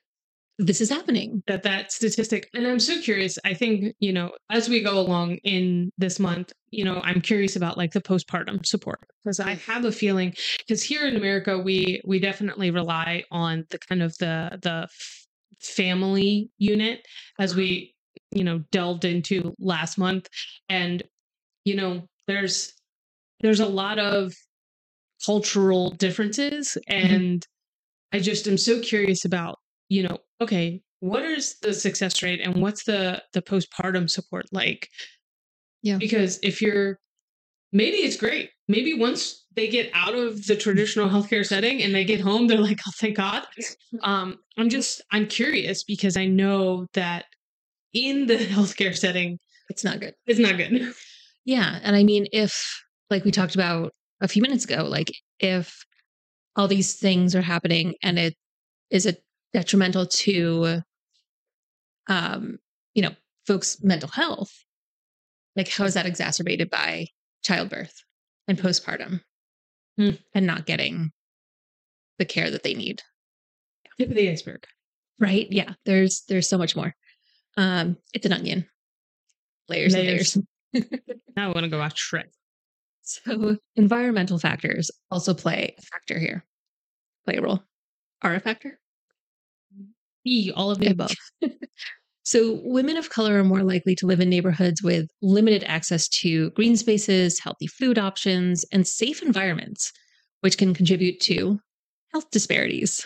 this 0.65 0.81
is 0.81 0.89
happening. 0.89 1.43
that 1.47 1.63
that 1.63 1.91
statistic 1.91 2.49
and 2.53 2.65
i'm 2.67 2.79
so 2.79 2.99
curious 3.01 3.37
i 3.45 3.53
think 3.53 3.95
you 3.99 4.13
know 4.13 4.31
as 4.49 4.69
we 4.69 4.81
go 4.81 4.97
along 4.99 5.35
in 5.43 5.91
this 5.97 6.19
month 6.19 6.51
you 6.71 6.83
know 6.83 7.01
i'm 7.03 7.21
curious 7.21 7.55
about 7.55 7.77
like 7.77 7.91
the 7.91 8.01
postpartum 8.01 8.65
support 8.65 8.99
because 9.23 9.39
i 9.39 9.55
mm. 9.55 9.59
have 9.65 9.85
a 9.85 9.91
feeling 9.91 10.33
because 10.59 10.83
here 10.83 11.07
in 11.07 11.15
america 11.15 11.57
we 11.57 12.01
we 12.05 12.19
definitely 12.19 12.71
rely 12.71 13.23
on 13.31 13.65
the 13.69 13.79
kind 13.79 14.01
of 14.01 14.17
the 14.19 14.57
the 14.61 14.87
family 15.61 16.49
unit 16.57 17.05
as 17.39 17.55
we 17.55 17.93
you 18.33 18.43
know 18.43 18.59
delved 18.71 19.05
into 19.05 19.53
last 19.59 19.97
month. 19.97 20.27
And 20.69 21.03
you 21.65 21.75
know 21.75 22.07
there's 22.27 22.73
there's 23.41 23.59
a 23.59 23.67
lot 23.67 23.99
of 23.99 24.33
cultural 25.25 25.91
differences 25.91 26.77
mm-hmm. 26.89 27.15
and 27.15 27.47
i 28.11 28.19
just 28.19 28.47
am 28.47 28.57
so 28.57 28.81
curious 28.81 29.23
about 29.23 29.59
you 29.87 30.03
know 30.03 30.17
okay 30.41 30.81
what 30.99 31.23
is 31.23 31.59
the 31.59 31.73
success 31.73 32.21
rate 32.23 32.39
and 32.41 32.61
what's 32.61 32.83
the 32.85 33.21
the 33.33 33.41
postpartum 33.41 34.09
support 34.09 34.45
like 34.51 34.89
Yeah. 35.81 35.97
because 35.97 36.39
if 36.43 36.61
you're 36.61 36.99
maybe 37.71 37.97
it's 37.97 38.17
great 38.17 38.49
maybe 38.67 38.93
once 38.93 39.45
they 39.55 39.67
get 39.67 39.89
out 39.93 40.15
of 40.15 40.45
the 40.47 40.55
traditional 40.55 41.09
healthcare 41.09 41.45
setting 41.45 41.81
and 41.83 41.93
they 41.93 42.05
get 42.05 42.21
home 42.21 42.47
they're 42.47 42.57
like 42.57 42.79
oh 42.87 42.91
thank 42.95 43.17
god 43.17 43.43
um 44.01 44.37
i'm 44.57 44.69
just 44.69 45.01
i'm 45.11 45.27
curious 45.27 45.83
because 45.83 46.15
i 46.17 46.25
know 46.25 46.85
that 46.93 47.25
in 47.93 48.25
the 48.27 48.35
healthcare 48.55 48.95
setting 48.95 49.37
It's 49.69 49.83
not 49.83 49.99
good. 49.99 50.13
it's 50.25 50.39
not 50.39 50.57
good 50.57 50.93
Yeah. 51.45 51.77
And 51.83 51.93
I 51.93 52.03
mean, 52.03 52.25
if, 52.31 52.81
like 53.09 53.25
we 53.25 53.31
talked 53.31 53.53
about 53.53 53.91
a 54.21 54.29
few 54.29 54.41
minutes 54.41 54.63
ago, 54.63 54.85
like 54.85 55.11
if 55.39 55.83
all 56.55 56.69
these 56.69 56.93
things 56.95 57.35
are 57.35 57.41
happening 57.41 57.95
and 58.01 58.17
it 58.17 58.33
is 58.89 59.05
it 59.05 59.21
detrimental 59.53 60.05
to, 60.07 60.81
um, 62.07 62.57
you 62.93 63.01
know, 63.03 63.11
folks' 63.47 63.81
mental 63.83 64.09
health, 64.09 64.51
like 65.55 65.69
how 65.69 65.85
is 65.85 65.93
that 65.93 66.05
exacerbated 66.05 66.69
by 66.69 67.07
childbirth 67.43 67.93
and 68.47 68.57
postpartum 68.57 69.21
Hmm. 69.97 70.11
and 70.33 70.47
not 70.47 70.65
getting 70.65 71.11
the 72.17 72.25
care 72.25 72.49
that 72.49 72.63
they 72.63 72.73
need? 72.73 73.01
tip 73.97 74.09
of 74.09 74.15
the 74.15 74.27
iceberg 74.29 74.65
Right? 75.19 75.47
Yeah. 75.51 75.73
There's 75.85 76.23
there's 76.27 76.49
so 76.49 76.57
much 76.57 76.75
more. 76.75 76.95
Um, 77.57 77.97
it's 78.13 78.25
an 78.25 78.33
onion. 78.33 78.67
Layers, 79.69 79.93
Layers. 79.93 80.35
and 80.35 80.47
layers. 80.73 80.89
now 81.37 81.49
i 81.49 81.53
want 81.53 81.63
to 81.65 81.69
go 81.69 81.77
watch 81.77 82.01
shrek 82.01 82.25
So 83.03 83.57
environmental 83.75 84.39
factors 84.39 84.89
also 85.11 85.33
play 85.35 85.75
a 85.77 85.81
factor 85.83 86.17
here. 86.17 86.43
Play 87.25 87.35
a 87.37 87.41
role. 87.43 87.63
Are 88.23 88.33
a 88.33 88.39
factor? 88.39 88.79
E 90.25 90.51
all 90.55 90.71
of 90.71 90.79
the 90.79 90.87
above 90.87 91.13
So 92.25 92.61
women 92.63 92.95
of 92.95 93.09
color 93.09 93.39
are 93.39 93.43
more 93.43 93.63
likely 93.63 93.95
to 93.95 94.05
live 94.05 94.21
in 94.21 94.29
neighborhoods 94.29 94.81
with 94.81 95.09
limited 95.21 95.63
access 95.65 96.07
to 96.21 96.51
green 96.51 96.77
spaces, 96.77 97.39
healthy 97.39 97.67
food 97.67 97.99
options, 97.99 98.63
and 98.71 98.87
safe 98.87 99.21
environments, 99.21 99.91
which 100.39 100.57
can 100.57 100.73
contribute 100.73 101.19
to 101.21 101.59
health 102.13 102.29
disparities. 102.31 103.05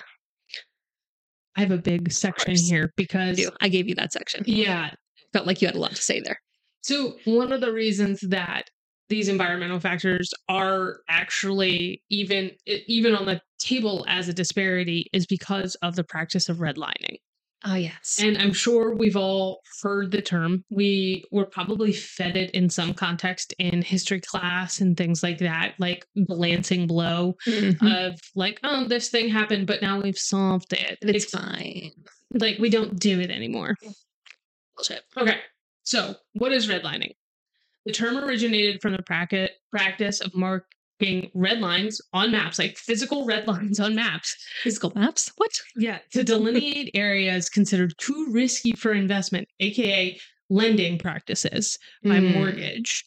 i 1.55 1.61
have 1.61 1.71
a 1.71 1.77
big 1.77 2.11
section 2.11 2.55
here 2.55 2.93
because 2.95 3.37
do. 3.37 3.49
I 3.59 3.69
gave 3.69 3.89
you 3.89 3.95
that 3.95 4.13
section. 4.13 4.43
yeah 4.45 4.91
Felt 5.33 5.47
like 5.47 5.61
you 5.61 5.67
had 5.67 5.75
a 5.75 5.79
lot 5.79 5.95
to 5.95 6.01
say 6.01 6.21
there. 6.21 6.39
So, 6.81 7.17
one 7.25 7.51
of 7.51 7.59
the 7.59 7.73
reasons 7.73 8.21
that 8.21 8.69
these 9.09 9.29
environmental 9.29 9.79
factors 9.79 10.33
are 10.49 10.99
actually 11.09 12.03
even 12.09 12.51
even 12.65 13.15
on 13.15 13.25
the 13.25 13.41
table 13.59 14.05
as 14.07 14.27
a 14.29 14.33
disparity 14.33 15.07
is 15.13 15.25
because 15.25 15.75
of 15.75 15.95
the 15.95 16.03
practice 16.03 16.49
of 16.49 16.57
redlining. 16.57 17.17
Oh 17.65 17.73
yes. 17.73 18.19
And 18.21 18.37
I'm 18.37 18.53
sure 18.53 18.93
we've 18.95 19.15
all 19.17 19.61
heard 19.81 20.11
the 20.11 20.21
term. 20.21 20.63
We 20.69 21.25
were 21.31 21.47
probably 21.47 21.91
fed 21.91 22.37
it 22.37 22.51
in 22.51 22.69
some 22.69 22.93
context 22.93 23.53
in 23.57 23.81
history 23.81 24.21
class 24.21 24.79
and 24.79 24.95
things 24.95 25.23
like 25.23 25.39
that, 25.39 25.73
like 25.79 26.05
Lansing 26.15 26.85
blow 26.85 27.33
Mhm. 27.47 28.09
of 28.11 28.19
like, 28.35 28.59
oh, 28.63 28.85
this 28.87 29.09
thing 29.09 29.29
happened, 29.29 29.65
but 29.65 29.81
now 29.81 29.99
we've 29.99 30.17
solved 30.17 30.71
it. 30.73 30.99
it's 31.01 31.25
fine. 31.31 31.91
like 32.33 32.59
we 32.59 32.69
don't 32.69 32.99
do 32.99 33.19
it 33.21 33.31
anymore. 33.31 33.75
Bullshit. 34.75 35.01
Okay. 35.17 35.39
So, 35.83 36.15
what 36.33 36.51
is 36.51 36.67
redlining? 36.67 37.13
The 37.87 37.93
term 37.93 38.17
originated 38.17 38.81
from 38.81 38.91
the 38.93 39.47
practice 39.71 40.19
of 40.19 40.35
marking 40.35 41.31
red 41.33 41.59
lines 41.59 42.01
on 42.11 42.31
maps, 42.31 42.59
like 42.59 42.77
physical 42.77 43.25
red 43.25 43.47
lines 43.53 43.79
on 43.79 43.95
maps. 43.95 44.35
Physical 44.61 44.91
maps? 44.93 45.31
What? 45.37 45.51
Yeah, 45.77 45.99
to 46.11 46.23
delineate 46.23 46.91
areas 46.93 47.49
considered 47.49 47.93
too 47.97 48.27
risky 48.29 48.73
for 48.73 48.91
investment, 48.91 49.47
aka 49.61 50.19
lending 50.49 50.97
practices 50.99 51.77
by 52.03 52.19
Mm. 52.19 52.33
mortgage. 52.33 53.05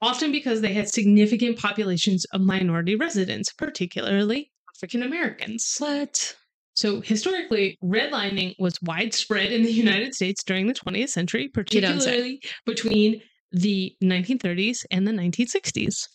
Often 0.00 0.30
because 0.32 0.60
they 0.60 0.72
had 0.72 0.88
significant 0.88 1.58
populations 1.58 2.24
of 2.26 2.40
minority 2.42 2.94
residents, 2.96 3.52
particularly 3.52 4.50
African 4.76 5.02
Americans. 5.02 5.76
What? 5.78 6.36
So 6.74 7.00
historically, 7.00 7.76
redlining 7.82 8.54
was 8.60 8.80
widespread 8.82 9.52
in 9.52 9.62
the 9.64 9.72
United 9.72 10.14
States 10.14 10.42
during 10.44 10.68
the 10.68 10.74
20th 10.74 11.10
century, 11.10 11.50
You 11.70 11.80
don't 11.80 12.00
say. 12.00 12.38
particularly 12.40 12.42
between 12.66 13.22
the 13.52 13.94
1930s 14.02 14.84
and 14.90 15.06
the 15.06 15.12
1960s. 15.12 16.08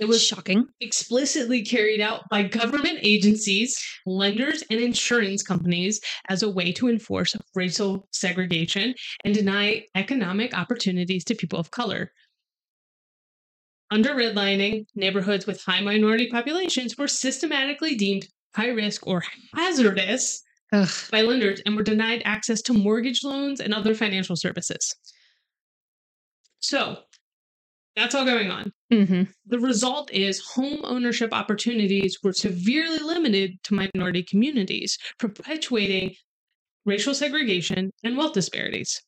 It 0.00 0.06
was 0.06 0.22
shocking. 0.22 0.68
explicitly 0.80 1.62
carried 1.62 2.00
out 2.00 2.22
by 2.30 2.44
government 2.44 3.00
agencies, 3.02 3.78
lenders, 4.06 4.64
and 4.70 4.80
insurance 4.80 5.42
companies 5.42 6.00
as 6.28 6.42
a 6.42 6.50
way 6.50 6.72
to 6.72 6.88
enforce 6.88 7.36
racial 7.54 8.08
segregation 8.10 8.94
and 9.24 9.34
deny 9.34 9.84
economic 9.94 10.56
opportunities 10.56 11.24
to 11.24 11.34
people 11.34 11.58
of 11.58 11.70
color. 11.70 12.10
Under 13.90 14.14
redlining, 14.14 14.86
neighborhoods 14.94 15.46
with 15.46 15.62
high 15.62 15.82
minority 15.82 16.30
populations 16.30 16.96
were 16.96 17.08
systematically 17.08 17.94
deemed 17.94 18.26
high 18.56 18.70
risk 18.70 19.06
or 19.06 19.22
hazardous 19.54 20.42
Ugh. 20.72 20.88
by 21.10 21.20
lenders 21.20 21.60
and 21.66 21.76
were 21.76 21.82
denied 21.82 22.22
access 22.24 22.62
to 22.62 22.72
mortgage 22.72 23.22
loans 23.22 23.60
and 23.60 23.74
other 23.74 23.94
financial 23.94 24.36
services. 24.36 24.96
So, 26.62 26.98
that's 27.96 28.14
all 28.14 28.24
going 28.24 28.50
on. 28.50 28.72
hmm 28.90 29.24
The 29.46 29.58
result 29.58 30.10
is 30.12 30.40
home 30.40 30.80
ownership 30.84 31.32
opportunities 31.32 32.18
were 32.22 32.32
severely 32.32 32.98
limited 32.98 33.62
to 33.64 33.74
minority 33.74 34.22
communities, 34.22 34.96
perpetuating 35.18 36.14
racial 36.86 37.14
segregation 37.14 37.90
and 38.02 38.16
wealth 38.16 38.32
disparities. 38.32 39.02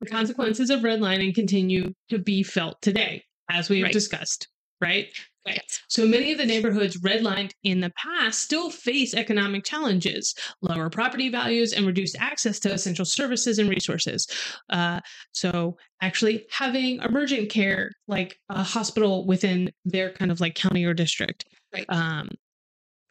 The 0.00 0.10
consequences 0.10 0.70
of 0.70 0.80
redlining 0.80 1.34
continue 1.34 1.92
to 2.10 2.18
be 2.18 2.42
felt 2.42 2.80
today, 2.82 3.24
as 3.50 3.68
we 3.70 3.78
have 3.78 3.84
Right. 3.84 3.92
discussed, 3.92 4.48
right? 4.80 5.08
Right. 5.46 5.60
So 5.88 6.06
many 6.06 6.32
of 6.32 6.38
the 6.38 6.46
neighborhoods 6.46 6.96
redlined 7.00 7.50
in 7.64 7.80
the 7.80 7.92
past 8.02 8.40
still 8.40 8.70
face 8.70 9.12
economic 9.14 9.64
challenges, 9.64 10.34
lower 10.62 10.88
property 10.88 11.28
values, 11.28 11.72
and 11.74 11.86
reduced 11.86 12.16
access 12.18 12.58
to 12.60 12.72
essential 12.72 13.04
services 13.04 13.58
and 13.58 13.68
resources. 13.68 14.26
Uh, 14.70 15.00
so, 15.32 15.76
actually, 16.00 16.46
having 16.50 16.98
emergent 17.02 17.50
care 17.50 17.90
like 18.08 18.38
a 18.48 18.62
hospital 18.62 19.26
within 19.26 19.70
their 19.84 20.10
kind 20.12 20.30
of 20.32 20.40
like 20.40 20.54
county 20.54 20.84
or 20.84 20.94
district, 20.94 21.44
Right. 21.74 21.84
um, 21.90 22.28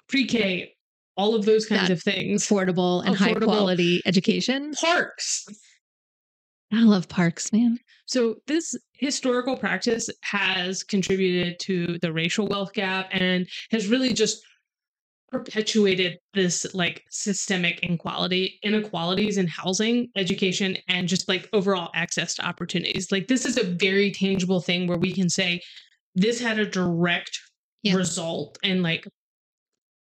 pre 0.07 0.25
K, 0.25 0.73
all 1.15 1.35
of 1.35 1.45
those 1.45 1.67
kinds 1.67 1.89
That 1.89 1.91
of 1.93 2.01
things. 2.01 2.47
Affordable 2.47 3.05
and 3.05 3.15
high 3.15 3.33
quality 3.35 4.01
education. 4.07 4.73
Parks. 4.73 5.45
I 6.73 6.81
love 6.83 7.07
parks, 7.07 7.53
man. 7.53 7.77
So, 8.05 8.35
this 8.47 8.75
historical 8.93 9.55
practice 9.57 10.09
has 10.23 10.83
contributed 10.83 11.59
to 11.61 11.99
the 11.99 12.11
racial 12.11 12.47
wealth 12.47 12.73
gap 12.73 13.09
and 13.11 13.47
has 13.71 13.87
really 13.87 14.13
just 14.13 14.41
perpetuated 15.31 16.17
this 16.33 16.65
like 16.73 17.03
systemic 17.09 17.79
inequality, 17.79 18.59
inequalities 18.63 19.37
in 19.37 19.47
housing, 19.47 20.09
education, 20.15 20.77
and 20.87 21.07
just 21.07 21.27
like 21.27 21.47
overall 21.53 21.89
access 21.95 22.35
to 22.35 22.45
opportunities. 22.45 23.11
Like, 23.11 23.27
this 23.27 23.45
is 23.45 23.57
a 23.57 23.63
very 23.63 24.11
tangible 24.11 24.61
thing 24.61 24.87
where 24.87 24.97
we 24.97 25.13
can 25.13 25.29
say 25.29 25.61
this 26.15 26.39
had 26.39 26.59
a 26.59 26.65
direct 26.65 27.39
Yeah. 27.83 27.95
result 27.95 28.57
and 28.63 28.81
like 28.83 29.05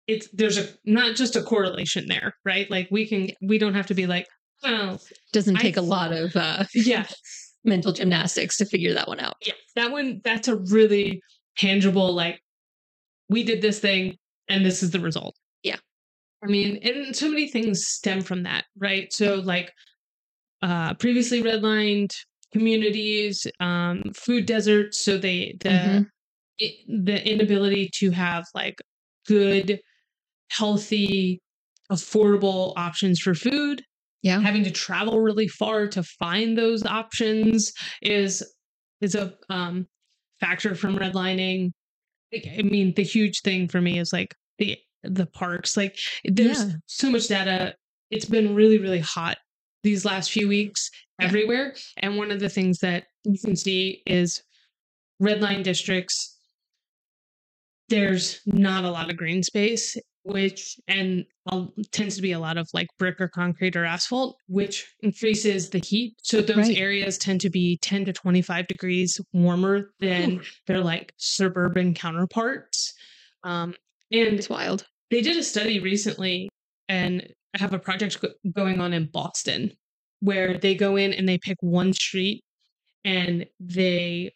it's 0.06 0.28
there's 0.32 0.58
a 0.58 0.68
not 0.84 1.14
just 1.16 1.36
a 1.36 1.42
correlation 1.42 2.06
there 2.08 2.34
right 2.44 2.70
like 2.70 2.88
we 2.90 3.06
can 3.06 3.30
we 3.42 3.58
don't 3.58 3.74
have 3.74 3.86
to 3.86 3.94
be 3.94 4.06
like 4.06 4.26
oh 4.64 4.98
Doesn't 5.32 5.56
take 5.56 5.76
a 5.76 5.80
lot 5.82 6.12
of 6.12 6.34
uh, 6.36 6.64
yeah 6.74 7.06
mental 7.64 7.92
gymnastics 7.92 8.56
to 8.58 8.64
figure 8.64 8.94
that 8.94 9.06
one 9.08 9.20
out. 9.20 9.36
yeah 9.46 9.52
that 9.76 9.90
one 9.90 10.20
that's 10.24 10.48
a 10.48 10.56
really 10.56 11.20
tangible 11.58 12.12
like 12.14 12.40
we 13.28 13.42
did 13.44 13.60
this 13.62 13.78
thing 13.80 14.16
and 14.48 14.64
this 14.64 14.82
is 14.82 14.90
the 14.90 15.00
result 15.00 15.34
Yeah. 15.62 15.76
i 16.42 16.46
mean 16.46 16.78
and 16.82 17.14
so 17.14 17.28
many 17.28 17.48
things 17.48 17.86
stem 17.86 18.22
from 18.22 18.42
that 18.44 18.64
right 18.76 19.12
so 19.12 19.36
like 19.36 19.70
uh 20.62 20.94
previously 20.94 21.42
redlined 21.42 22.12
communities 22.52 23.46
um 23.60 24.02
food 24.14 24.46
deserts 24.46 24.98
so 24.98 25.18
they 25.18 25.56
the 25.60 25.68
Mhm. 25.70 26.06
i- 26.62 26.76
the 26.88 27.30
inability 27.30 27.90
to 27.94 28.10
have 28.10 28.44
like 28.54 28.80
good 29.26 29.80
healthy 30.50 31.40
affordable 31.92 32.72
options 32.76 33.20
for 33.20 33.34
food. 33.34 33.82
Yeah. 34.22 34.40
Having 34.40 34.64
to 34.64 34.70
travel 34.70 35.20
really 35.20 35.48
far 35.48 35.86
to 35.88 36.02
find 36.02 36.56
those 36.56 36.84
options 36.84 37.72
is 38.02 38.42
is 39.00 39.14
a 39.14 39.34
um, 39.48 39.86
factor 40.40 40.74
from 40.74 40.98
redlining. 40.98 41.70
I 42.34 42.62
mean, 42.62 42.92
the 42.94 43.02
huge 43.02 43.40
thing 43.40 43.66
for 43.68 43.80
me 43.80 43.98
is 43.98 44.12
like 44.12 44.34
the 44.58 44.76
the 45.02 45.26
parks. 45.26 45.76
Like 45.76 45.98
there's 46.24 46.62
Yeah. 46.64 46.72
so 46.86 47.10
much 47.10 47.28
data. 47.28 47.74
It's 48.10 48.26
been 48.26 48.54
really, 48.54 48.78
really 48.78 48.98
hot 49.00 49.38
these 49.82 50.04
last 50.04 50.30
few 50.30 50.48
weeks 50.48 50.90
Yeah. 51.18 51.26
everywhere. 51.26 51.74
And 51.96 52.16
one 52.18 52.30
of 52.30 52.40
the 52.40 52.48
things 52.50 52.78
that 52.80 53.04
you 53.24 53.38
can 53.38 53.56
see 53.56 54.02
is 54.06 54.42
red 55.18 55.40
line 55.40 55.62
districts. 55.62 56.36
There's 57.88 58.40
not 58.46 58.84
a 58.84 58.90
lot 58.90 59.10
of 59.10 59.16
green 59.16 59.42
space, 59.42 59.96
which 60.32 60.76
and 60.88 61.24
a- 61.50 61.66
tends 61.92 62.16
to 62.16 62.22
be 62.22 62.32
a 62.32 62.38
lot 62.38 62.56
of 62.56 62.68
like 62.72 62.88
brick 62.98 63.20
or 63.20 63.28
concrete 63.28 63.76
or 63.76 63.84
asphalt, 63.84 64.36
which 64.46 64.86
increases 65.00 65.70
the 65.70 65.78
heat. 65.78 66.14
So 66.22 66.40
those 66.40 66.68
Right. 66.68 66.76
areas 66.78 67.18
tend 67.18 67.40
to 67.42 67.50
be 67.50 67.76
10 67.78 68.04
to 68.06 68.12
25 68.12 68.66
degrees 68.66 69.20
warmer 69.32 69.92
than 70.00 70.40
their 70.66 70.80
like 70.80 71.12
suburban 71.16 71.94
counterparts. 71.94 72.94
Um, 73.44 73.74
and 74.12 74.38
It's 74.38 74.48
wild. 74.48 74.86
they 75.10 75.22
did 75.22 75.36
a 75.36 75.42
study 75.42 75.78
recently 75.80 76.48
and 76.88 77.32
I 77.54 77.58
have 77.58 77.72
a 77.72 77.78
project 77.78 78.20
go- 78.20 78.34
going 78.52 78.80
on 78.80 78.92
in 78.92 79.06
Boston 79.06 79.72
where 80.20 80.58
they 80.58 80.74
go 80.74 80.96
in 80.96 81.12
and 81.12 81.28
they 81.28 81.38
pick 81.38 81.56
one 81.60 81.92
street 81.92 82.42
and 83.04 83.46
they 83.58 84.32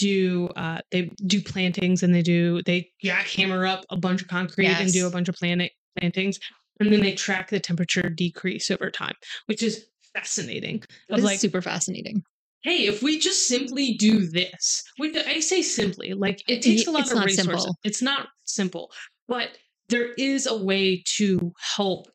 do 0.00 0.48
uh 0.56 0.78
they 0.90 1.02
do 1.26 1.40
plantings 1.42 2.02
and 2.02 2.14
they 2.14 2.22
do 2.22 2.62
they 2.64 2.88
jackhammer 3.04 3.68
up 3.68 3.84
a 3.90 3.96
bunch 3.96 4.22
of 4.22 4.28
concrete 4.28 4.66
and 4.66 4.92
do 4.92 5.06
a 5.06 5.10
bunch 5.10 5.28
of 5.28 5.34
plant- 5.36 5.70
plantings 5.98 6.38
and 6.80 6.92
then 6.92 7.00
they 7.00 7.12
track 7.12 7.50
the 7.50 7.60
temperature 7.60 8.08
decrease 8.08 8.70
over 8.70 8.90
time 8.90 9.14
which 9.46 9.62
is 9.62 9.84
fascinating 10.14 10.82
of 11.10 11.22
like 11.22 11.38
super 11.38 11.62
fascinating. 11.62 12.22
hey, 12.62 12.86
if 12.86 13.02
we 13.02 13.18
just 13.18 13.46
simply 13.46 13.94
do 13.94 14.26
this, 14.26 14.82
I 15.00 15.40
say 15.40 15.62
simply, 15.62 16.14
like 16.14 16.42
it 16.48 16.58
It- 16.58 16.62
takes 16.62 16.86
a 16.86 16.90
lot 16.90 17.02
it's 17.02 17.12
of 17.12 17.24
resources. 17.24 17.62
simple. 17.62 17.76
It's 17.84 18.02
not 18.02 18.28
simple, 18.44 18.90
but 19.28 19.48
there 19.88 20.12
is 20.14 20.46
a 20.46 20.56
way 20.56 21.02
to 21.16 21.52
help 21.76 22.08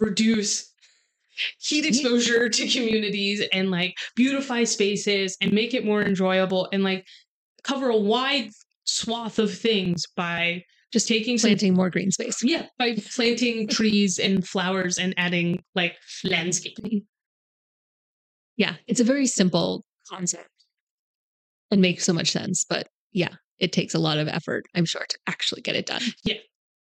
reduce 0.00 0.71
heat 1.58 1.84
exposure 1.84 2.48
to 2.48 2.68
communities 2.68 3.42
and 3.52 3.70
like 3.70 3.94
beautify 4.16 4.64
spaces 4.64 5.36
and 5.40 5.52
make 5.52 5.74
it 5.74 5.84
more 5.84 6.02
enjoyable 6.02 6.68
and 6.72 6.82
like 6.84 7.06
cover 7.64 7.88
a 7.88 7.96
wide 7.96 8.50
swath 8.84 9.38
of 9.38 9.52
things 9.56 10.04
by 10.16 10.62
Just 10.92 11.08
taking 11.08 11.38
some 11.38 11.48
planting 11.50 11.74
more 11.74 11.90
green 11.90 12.10
space. 12.10 12.42
yeah 12.42 12.66
by 12.78 12.96
planting 13.14 13.68
trees 13.68 14.18
and 14.18 14.46
flowers 14.46 14.98
and 14.98 15.14
adding 15.16 15.62
like 15.74 15.96
landscaping 16.24 16.84
mm-hmm. 16.84 16.98
Yeah. 18.58 18.74
It's 18.86 19.00
a 19.00 19.04
very 19.04 19.26
simple 19.26 19.82
concept 20.10 20.48
and 21.70 21.80
makes 21.80 22.04
so 22.04 22.12
much 22.12 22.30
sense. 22.30 22.64
But 22.68 22.86
yeah, 23.12 23.30
it 23.58 23.72
takes 23.72 23.94
a 23.94 23.98
lot 23.98 24.18
of 24.18 24.28
effort, 24.28 24.66
I'm 24.74 24.84
sure, 24.84 25.04
to 25.08 25.18
actually 25.26 25.62
get 25.62 25.74
it 25.74 25.86
done. 25.86 26.02
yeah, 26.24 26.34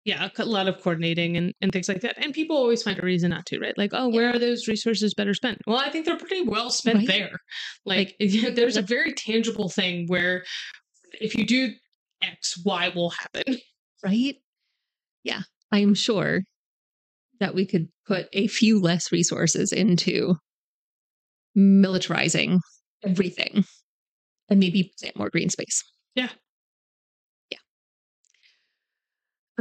a 0.06 0.44
lot 0.44 0.68
of 0.68 0.80
coordinating 0.80 1.36
and, 1.36 1.52
and 1.60 1.72
things 1.72 1.88
like 1.88 2.00
that. 2.02 2.22
And 2.22 2.32
people 2.32 2.56
always 2.56 2.82
find 2.82 2.98
a 2.98 3.02
reason 3.02 3.30
not 3.30 3.46
to, 3.46 3.58
right? 3.58 3.76
Like, 3.76 3.90
oh, 3.92 4.08
where 4.08 4.30
are 4.30 4.38
those 4.38 4.68
resources 4.68 5.14
better 5.14 5.34
spent? 5.34 5.58
Well, 5.66 5.78
I 5.78 5.90
think 5.90 6.06
they're 6.06 6.16
pretty 6.16 6.42
well 6.42 6.70
spent 6.70 6.98
Right. 6.98 7.08
there. 7.08 7.38
Like, 7.84 8.14
there's 8.20 8.76
a 8.76 8.82
very 8.82 9.12
tangible 9.12 9.68
thing 9.68 10.06
where 10.06 10.44
if 11.20 11.34
you 11.34 11.44
do 11.46 11.72
X, 12.22 12.60
Y 12.64 12.92
will 12.94 13.10
happen. 13.10 13.58
Right? 14.04 14.36
Yeah. 15.24 15.40
I'm 15.72 15.94
sure 15.94 16.42
that 17.40 17.54
we 17.54 17.66
could 17.66 17.88
put 18.06 18.28
a 18.32 18.46
few 18.46 18.80
less 18.80 19.10
resources 19.12 19.72
into 19.72 20.36
militarizing 21.56 22.60
everything 23.04 23.64
and 24.48 24.60
maybe 24.60 24.92
plant 25.00 25.16
more 25.16 25.30
green 25.30 25.48
space. 25.48 25.82
Yeah. 26.14 26.28
Yeah. 27.50 27.58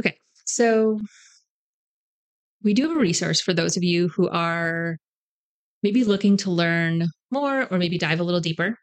Okay. 0.00 0.16
So 0.46 1.00
we 2.62 2.74
do 2.74 2.88
have 2.88 2.96
a 2.96 3.00
resource 3.00 3.40
for 3.40 3.52
those 3.52 3.76
of 3.76 3.84
you 3.84 4.08
who 4.08 4.28
are 4.28 4.96
maybe 5.82 6.04
looking 6.04 6.36
to 6.38 6.50
learn 6.50 7.06
more 7.30 7.66
or 7.70 7.78
maybe 7.78 7.98
dive 7.98 8.20
a 8.20 8.24
little 8.24 8.40
deeper. 8.40 8.76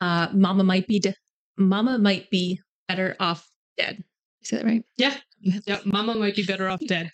Uh, 0.00 0.28
mama 0.32 0.64
might 0.64 0.86
be 0.88 0.98
de- 0.98 1.14
mama 1.56 1.98
might 1.98 2.30
be 2.30 2.60
better 2.88 3.14
off 3.20 3.46
dead. 3.76 4.02
Is 4.42 4.50
that 4.50 4.64
right? 4.64 4.82
Yeah. 4.96 5.14
Yeah. 5.40 5.78
Mama 5.84 6.14
might 6.14 6.34
be 6.34 6.44
better 6.44 6.68
off 6.68 6.80
dead. 6.86 7.10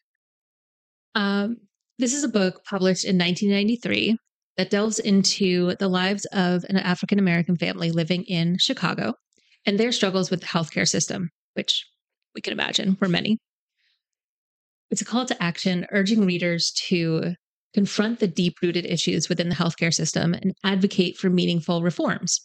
Um, 1.14 1.56
this 1.98 2.14
is 2.14 2.24
a 2.24 2.28
book 2.28 2.62
published 2.64 3.04
in 3.04 3.18
1993 3.18 4.16
that 4.56 4.70
delves 4.70 4.98
into 4.98 5.74
the 5.76 5.88
lives 5.88 6.24
of 6.26 6.64
an 6.68 6.76
African 6.76 7.18
American 7.18 7.56
family 7.56 7.90
living 7.90 8.24
in 8.24 8.56
Chicago 8.58 9.14
and 9.66 9.78
their 9.78 9.92
struggles 9.92 10.30
with 10.30 10.40
the 10.40 10.46
healthcare 10.46 10.88
system, 10.88 11.30
which 11.54 11.86
we 12.38 12.42
can 12.42 12.52
imagine 12.52 12.96
were 13.00 13.08
many. 13.08 13.36
It's 14.92 15.02
a 15.02 15.04
call 15.04 15.26
to 15.26 15.42
action 15.42 15.86
urging 15.90 16.24
readers 16.24 16.70
to 16.86 17.34
confront 17.74 18.20
the 18.20 18.28
deep 18.28 18.54
rooted 18.62 18.86
issues 18.86 19.28
within 19.28 19.48
the 19.48 19.56
healthcare 19.56 19.92
system 19.92 20.34
and 20.34 20.52
advocate 20.62 21.16
for 21.16 21.30
meaningful 21.30 21.82
reforms. 21.82 22.40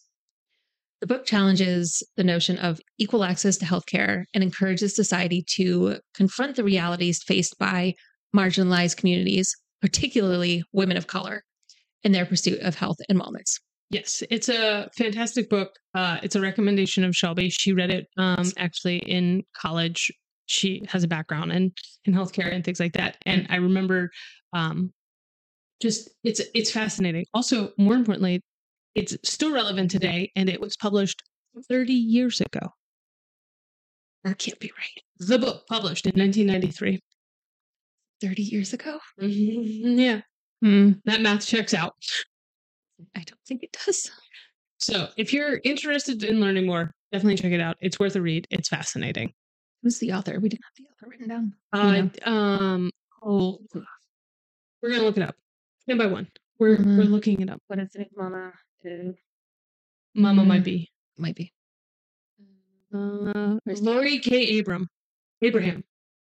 The 0.99 1.06
book 1.06 1.27
challenges 1.27 2.01
the 2.17 2.23
notion 2.23 2.58
of 2.58 2.82
equal 2.97 3.23
access 3.23 3.58
to 3.58 3.65
healthcare 3.65 4.23
and 4.34 4.43
encourages 4.43 4.95
society 4.95 5.45
to 5.58 5.99
confront 6.15 6.56
the 6.56 6.63
realities 6.63 7.21
faced 7.21 7.60
by 7.60 7.93
marginalized 8.36 8.97
communities, 8.97 9.56
particularly 9.79 10.63
women 10.73 10.97
of 10.97 11.06
color, 11.06 11.43
in 12.01 12.13
their 12.13 12.25
pursuit 12.25 12.62
of 12.62 12.73
health 12.73 12.97
and 13.10 13.19
wellness. 13.19 13.60
Yes, 13.93 14.23
it's 14.32 14.49
a 14.49 14.89
fantastic 14.97 15.49
book. 15.49 15.71
Uh, 15.93 16.17
it's 16.23 16.36
a 16.36 16.41
recommendation 16.41 17.03
of 17.03 17.15
Shelby. 17.15 17.49
She 17.51 17.73
read 17.73 17.91
it 17.91 18.08
um, 18.17 18.51
actually 18.58 18.97
in 18.97 19.43
college. 19.56 20.12
She 20.47 20.82
has 20.89 21.03
a 21.03 21.08
background 21.08 21.51
in 21.51 21.71
in 22.06 22.13
healthcare 22.13 22.51
and 22.53 22.63
things 22.65 22.79
like 22.79 22.93
that. 22.93 23.17
And 23.25 23.45
I 23.51 23.58
remember, 23.58 24.10
um, 24.51 24.91
just 25.79 26.10
it's 26.23 26.41
it's 26.56 26.71
fascinating. 26.71 27.25
Also, 27.36 27.71
more 27.77 27.93
importantly, 27.93 28.41
it's 28.95 29.15
still 29.23 29.53
relevant 29.53 29.91
today, 29.91 30.32
and 30.36 30.49
it 30.49 30.60
was 30.60 30.75
published 30.75 31.21
30 31.69 31.93
years 31.93 32.41
ago. 32.41 32.67
That 34.23 34.39
can't 34.39 34.60
be 34.60 34.71
right. 34.77 35.27
The 35.27 35.38
book 35.38 35.67
published 35.67 36.08
in 36.08 36.13
1993. 36.19 36.99
30 38.21 38.41
years 38.41 38.73
ago? 38.73 38.99
Mhm, 39.21 39.99
Yeah, 39.99 40.21
Hmm. 40.62 40.91
that 41.06 41.21
math 41.21 41.45
checks 41.45 41.73
out. 41.73 41.93
I 43.16 43.20
don't 43.24 43.39
think 43.48 43.63
it 43.63 43.78
does. 43.86 44.12
So, 44.80 45.10
if 45.18 45.32
you're 45.34 45.60
interested 45.63 46.24
in 46.24 46.39
learning 46.42 46.66
more, 46.66 46.92
definitely 47.12 47.38
check 47.38 47.52
it 47.54 47.62
out. 47.62 47.78
It's 47.80 48.00
worth 48.00 48.16
a 48.16 48.22
read. 48.22 48.48
It's 48.52 48.68
fascinating. 48.70 49.32
Who's 49.82 50.00
the 50.00 50.12
author? 50.13 50.39
We 50.39 50.50
didn't 50.50 50.63
have 50.63 50.74
the 50.78 50.86
author 50.92 51.10
written 51.10 51.28
down. 51.30 51.54
Uh, 51.72 52.30
um, 52.30 52.92
oh, 53.22 53.60
we're 54.82 54.89
gonna 54.92 55.04
look 55.04 55.18
it 55.18 55.24
up 55.24 55.36
one 55.86 55.98
by 55.98 56.06
one. 56.08 56.28
We're 56.60 56.78
we're 56.78 57.04
Mhm. 57.06 57.10
looking 57.12 57.42
it 57.42 57.50
up. 57.50 57.62
What 57.68 57.80
is 57.80 57.96
it, 57.96 58.10
Mama? 58.16 58.54
Mama 60.16 60.44
might 60.46 60.62
Mm. 60.62 60.66
be 60.66 60.89
Might 61.18 61.36
be. 61.36 61.54
uh, 62.94 63.58
Laurie 63.66 64.20
Kaye 64.20 64.60
Abram. 64.60 64.88
Abraham. 65.42 65.84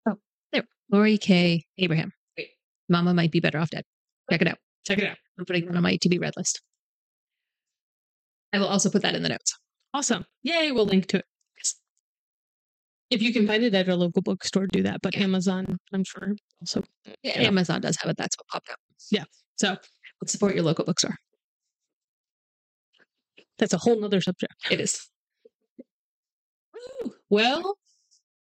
Oh, 0.09 0.19
there. 0.53 0.67
Laurie 0.91 1.19
Kaye 1.19 1.65
Abraham. 1.79 2.13
Great. 2.37 2.51
Mama 2.89 3.15
might 3.15 3.31
be 3.31 3.41
better 3.41 3.59
off 3.59 3.71
dead. 3.71 3.85
Check 4.31 4.43
it 4.43 4.49
out. 4.49 4.59
Check 4.87 4.99
it 4.99 5.05
out. 5.11 5.17
I'm 5.39 5.45
putting 5.45 5.67
that 5.67 5.77
on 5.77 5.83
my 5.83 5.97
to 5.97 6.09
be 6.09 6.19
read 6.19 6.35
list. 6.37 6.63
I 8.53 8.59
will 8.59 8.69
also 8.69 8.89
put 8.89 9.03
that 9.03 9.15
in 9.15 9.23
the 9.23 9.29
notes. 9.29 9.59
Awesome. 9.93 10.25
Yay! 10.43 10.73
We'll 10.73 10.87
link 10.87 11.07
to 11.09 11.19
it. 11.19 11.25
If 13.09 13.23
you 13.23 13.33
can 13.33 13.47
find 13.47 13.63
it 13.63 13.73
at 13.75 13.89
a 13.89 13.95
local 13.95 14.21
bookstore, 14.23 14.67
do 14.67 14.83
that. 14.83 15.01
But 15.01 15.15
Yeah. 15.15 15.23
Amazon, 15.25 15.77
I'm 15.93 16.03
sure, 16.05 16.35
also. 16.61 16.83
Yeah, 17.23 17.41
Yeah. 17.41 17.49
Amazon 17.49 17.81
does 17.81 17.97
have 18.01 18.11
it. 18.11 18.17
That's 18.17 18.37
what 18.37 18.47
popped 18.49 18.69
up. 18.71 18.79
Yeah. 19.11 19.25
So 19.57 19.77
Let's 20.21 20.33
support 20.33 20.55
your 20.55 20.65
local 20.65 20.85
bookstore. 20.85 21.17
that's 23.59 23.73
a 23.73 23.79
whole 23.79 24.01
nother 24.01 24.21
subject. 24.21 24.55
It 24.71 24.81
is. 24.81 25.09
Well, 27.31 27.77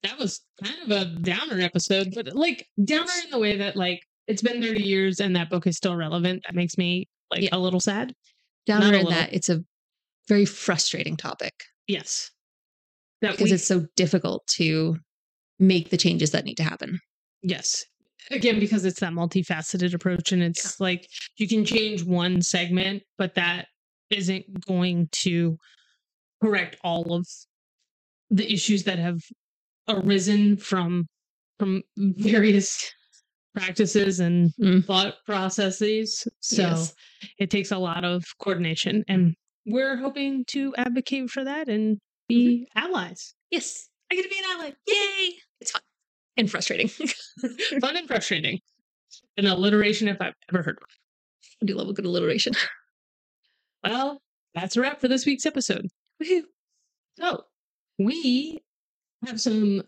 that 0.03 0.19
was 0.19 0.41
kind 0.63 0.83
of 0.83 0.91
a 0.91 1.05
downer 1.21 1.61
episode, 1.61 2.13
but 2.15 2.35
like 2.35 2.67
downer 2.83 3.11
in 3.25 3.31
the 3.31 3.39
way 3.39 3.57
that 3.59 3.77
like 3.77 4.03
it's 4.27 4.43
been 4.43 4.63
30 4.63 4.83
years 4.83 5.21
and 5.21 5.35
that 5.37 5.51
book 5.51 5.67
is 5.67 5.77
still 5.77 5.97
relevant. 5.97 6.43
That 6.47 6.55
makes 6.55 6.77
me 6.79 7.09
like 7.31 7.43
Yeah. 7.43 7.51
a 7.53 7.59
little 7.59 7.81
sad. 7.81 8.15
Down 8.67 8.95
in 8.95 9.07
that, 9.09 9.33
it's 9.33 9.49
a 9.49 9.65
very 10.29 10.45
frustrating 10.45 11.17
topic 11.17 11.53
Yes. 11.89 12.31
That 13.23 13.33
because 13.33 13.51
we, 13.51 13.55
it's 13.55 13.67
so 13.67 13.87
difficult 13.97 14.47
to 14.57 14.97
make 15.59 15.91
the 15.91 15.97
changes 15.97 16.31
that 16.31 16.45
need 16.45 16.57
to 16.57 16.63
happen. 16.63 17.01
yes. 17.43 17.85
Again, 18.31 18.61
because 18.61 18.85
it's 18.85 19.01
that 19.01 19.13
multifaceted 19.15 19.95
approach 19.95 20.31
and 20.31 20.43
it's 20.43 20.79
like 20.79 21.09
you 21.39 21.49
can 21.49 21.65
change 21.65 22.05
one 22.05 22.43
segment, 22.43 23.03
but 23.19 23.35
that 23.35 23.67
isn't 24.11 24.65
going 24.67 25.09
to 25.13 25.57
correct 26.43 26.77
all 26.85 27.15
of 27.15 27.27
the 28.31 28.53
issues 28.53 28.85
that 28.85 28.99
have 28.99 29.21
arisen 29.89 30.57
from 30.59 31.07
from 31.59 31.83
various 31.97 32.93
practices 33.55 34.21
and 34.21 34.51
Mm. 34.61 34.85
thought 34.85 35.17
processes. 35.27 36.27
So 36.41 36.63
Yes. 36.63 36.95
it 37.39 37.51
takes 37.51 37.71
a 37.71 37.79
lot 37.79 38.05
of 38.05 38.25
coordination. 38.39 39.05
And 39.09 39.35
we're 39.67 39.97
hoping 39.97 40.45
to 40.49 40.75
advocate 40.77 41.31
for 41.31 41.45
that 41.45 41.69
and 41.69 41.99
be 42.29 42.67
allies. 42.77 43.35
Yes. 43.51 43.89
I 44.11 44.15
get 44.17 44.23
to 44.23 44.29
be 44.29 44.39
an 44.39 44.45
ally. 44.53 44.73
Yay! 44.87 45.35
It's 45.61 45.71
fun 45.73 45.83
and 46.37 46.51
frustrating. 46.51 46.89
Fun 47.81 47.97
and 47.97 48.07
frustrating. 48.09 48.61
An 49.37 49.47
alliteration 49.47 50.09
if 50.09 50.21
I've 50.21 50.35
ever 50.51 50.63
heard 50.63 50.79
one. 50.81 50.89
I 51.63 51.67
do 51.67 51.75
love 51.75 51.89
a 51.89 51.93
good 51.93 52.05
alliteration. 52.07 52.53
Well, 53.83 54.21
that's 54.55 54.77
a 54.77 54.81
wrap 54.83 55.01
for 55.01 55.09
this 55.09 55.25
week's 55.25 55.47
episode. 55.47 55.87
Woohoo. 56.23 56.43
So 57.19 57.45
we 57.99 58.61
have 59.27 59.41
some 59.41 59.83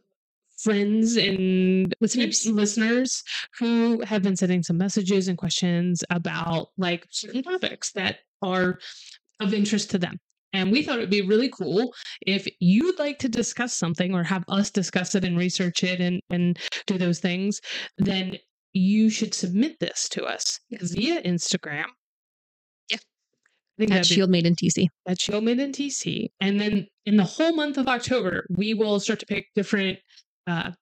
friends 0.62 1.16
and 1.16 1.92
Listeners. 2.00 2.46
listeners 2.46 3.22
who 3.58 4.00
have 4.02 4.22
been 4.22 4.36
sending 4.36 4.62
some 4.62 4.78
messages 4.78 5.28
and 5.28 5.36
questions 5.38 6.04
about 6.10 6.68
like 6.78 7.06
certain 7.10 7.42
topics 7.42 7.92
that 7.92 8.18
are 8.42 8.78
of 9.40 9.52
interest 9.54 9.90
to 9.90 9.98
them. 9.98 10.18
And 10.54 10.70
we 10.70 10.82
thought 10.82 10.98
it 10.98 11.00
would 11.00 11.10
be 11.10 11.22
really 11.22 11.48
cool 11.48 11.94
if 12.26 12.46
you'd 12.60 12.98
like 12.98 13.18
to 13.20 13.28
discuss 13.28 13.74
something 13.74 14.14
or 14.14 14.22
have 14.22 14.44
us 14.48 14.70
discuss 14.70 15.14
it 15.14 15.24
and 15.24 15.36
research 15.38 15.82
it 15.82 16.00
and, 16.00 16.20
and 16.30 16.58
do 16.86 16.98
those 16.98 17.20
things, 17.20 17.60
then 17.98 18.36
you 18.74 19.08
should 19.10 19.32
submit 19.34 19.78
this 19.80 20.08
to 20.10 20.24
us 20.24 20.60
Yes. 20.68 20.90
via 20.92 21.22
Instagram. 21.22 21.84
Yeah. 22.90 22.98
I 22.98 23.78
think 23.78 23.90
At 23.90 23.94
that'd 23.94 24.08
be 24.10 24.14
Shield 24.14 24.30
Maiden 24.30 24.54
TC. 24.54 24.88
at 25.08 25.18
Shield 25.20 25.44
Maiden 25.44 25.72
TC. 25.72 26.28
And 26.40 26.60
then 26.60 26.86
in 27.06 27.16
the 27.16 27.24
whole 27.24 27.54
month 27.54 27.78
of 27.78 27.88
October, 27.88 28.44
we 28.50 28.74
will 28.74 29.00
start 29.00 29.20
to 29.20 29.26
pick 29.26 29.46
different 29.54 29.98
uh, 30.46 30.72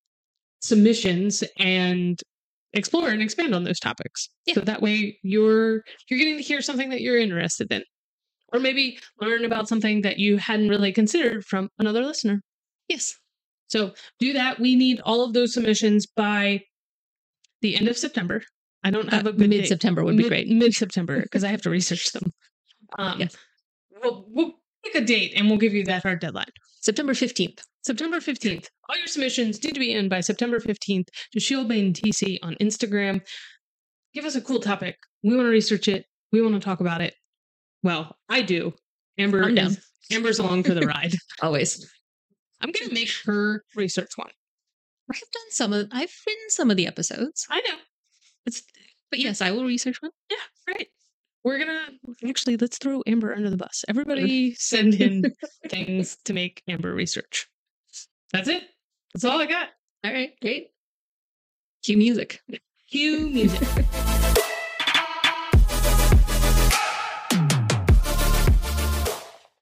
submissions 0.61 1.44
and 1.59 2.20
explore 2.73 3.09
and 3.09 3.23
expand 3.23 3.55
on 3.55 3.64
those 3.64 3.81
topics. 3.81 4.29
Yeah. 4.46 4.55
So 4.55 4.61
that 4.62 4.83
way 4.83 5.18
you're 5.23 5.83
you're 6.09 6.18
getting 6.18 6.37
to 6.37 6.42
hear 6.42 6.61
something 6.62 6.90
that 6.90 7.01
you're 7.01 7.18
interested 7.18 7.73
in. 7.73 7.83
Or 8.53 8.59
maybe 8.59 8.99
learn 9.20 9.44
about 9.44 9.68
something 9.68 10.03
that 10.03 10.18
you 10.18 10.37
hadn't 10.38 10.68
really 10.68 10.92
considered 10.92 11.44
from 11.44 11.68
another 11.79 12.03
listener. 12.03 12.42
Yes. 12.88 13.14
So 13.68 13.92
do 14.18 14.33
that. 14.33 14.59
We 14.59 14.75
need 14.75 15.01
all 15.05 15.25
of 15.25 15.33
those 15.33 15.55
submissions 15.55 16.07
by 16.07 16.62
the 17.62 17.77
end 17.77 17.87
of 17.87 17.96
September. 17.96 18.42
I 18.83 18.90
don't 18.90 19.09
have 19.12 19.27
a 19.27 19.33
good 19.33 19.49
mid 19.49 19.66
September 19.68 20.03
would 20.03 20.16
be 20.16 20.25
mid, 20.25 20.31
great. 20.31 20.49
Mid 20.49 20.75
September, 20.75 21.23
because 21.23 21.44
I 21.44 21.49
have 21.49 21.62
to 21.62 21.70
research 21.70 22.12
them. 22.12 22.33
Um, 22.99 23.20
Yes. 23.20 23.37
we'll, 24.03 24.25
we'll 24.29 24.55
pick 24.85 24.95
a 24.95 25.01
date 25.01 25.33
and 25.37 25.49
we'll 25.49 25.59
give 25.59 25.75
you 25.75 25.85
that 25.85 26.03
hard 26.03 26.21
deadline. 26.21 26.47
September 26.81 27.12
15th. 27.12 27.61
September 27.83 28.19
15th. 28.19 28.69
All 28.88 28.97
your 28.97 29.07
submissions 29.07 29.62
need 29.62 29.75
to 29.75 29.81
be 29.81 29.93
in 29.93 30.09
by 30.09 30.21
September 30.21 30.59
15th 30.61 31.09
to 31.33 31.40
Shield 31.40 31.69
Maiden 31.69 31.93
TC 31.93 32.38
on 32.43 32.55
Instagram. 32.61 33.21
Give 34.14 34.25
us 34.25 34.35
a 34.35 34.40
cool 34.40 34.61
topic. 34.61 34.97
We 35.23 35.31
want 35.37 35.47
to 35.47 35.51
research 35.51 35.88
it. 35.88 36.07
We 36.33 36.43
want 36.43 36.55
to 36.55 36.61
talk 36.61 36.81
about 36.81 37.01
it. 37.01 37.14
Well, 37.83 38.16
I 38.29 38.43
do. 38.43 38.75
Amber 39.19 39.43
I'm 39.45 39.55
down. 39.55 39.66
is- 39.69 39.87
Amber's 40.12 40.38
along 40.40 40.64
for 40.64 40.75
the 40.75 40.87
ride. 40.87 41.14
Always. 41.40 41.88
I'm 42.61 42.73
gonna 42.73 42.93
make 42.93 43.11
her 43.25 43.64
research 43.77 44.11
one. 44.16 44.31
I've 45.11 45.19
done 45.21 45.51
some 45.51 45.73
of 45.73 45.87
I've 45.93 46.12
written 46.27 46.43
some 46.49 46.71
of 46.71 46.77
the 46.77 46.87
episodes. 46.87 47.47
I 47.49 47.61
know. 47.61 47.77
It's 48.47 48.62
but 49.11 49.19
yes, 49.21 49.40
I 49.40 49.51
will 49.53 49.64
research 49.64 50.03
one. 50.03 50.11
Yeah, 50.31 50.37
right. 50.75 50.88
We're 51.42 51.59
gonna 51.59 51.88
actually 52.29 52.57
let's 52.57 52.79
throw 52.79 53.03
Amber 53.07 53.35
under 53.35 53.48
the 53.50 53.57
bus. 53.57 53.85
Everybody 53.88 54.55
send 54.59 54.94
in 54.94 55.24
things 55.68 56.16
to 56.24 56.33
make 56.33 56.62
Amber 56.68 56.94
research. 56.94 57.48
That's 58.33 58.48
it. 58.48 58.62
That's 59.14 59.24
all 59.24 59.40
I 59.40 59.46
got. 59.46 59.68
All 60.05 60.12
right, 60.12 60.33
great. 60.40 60.68
Cue 61.83 61.96
music. 61.96 62.40
Cue 62.90 63.29
music. 63.31 63.68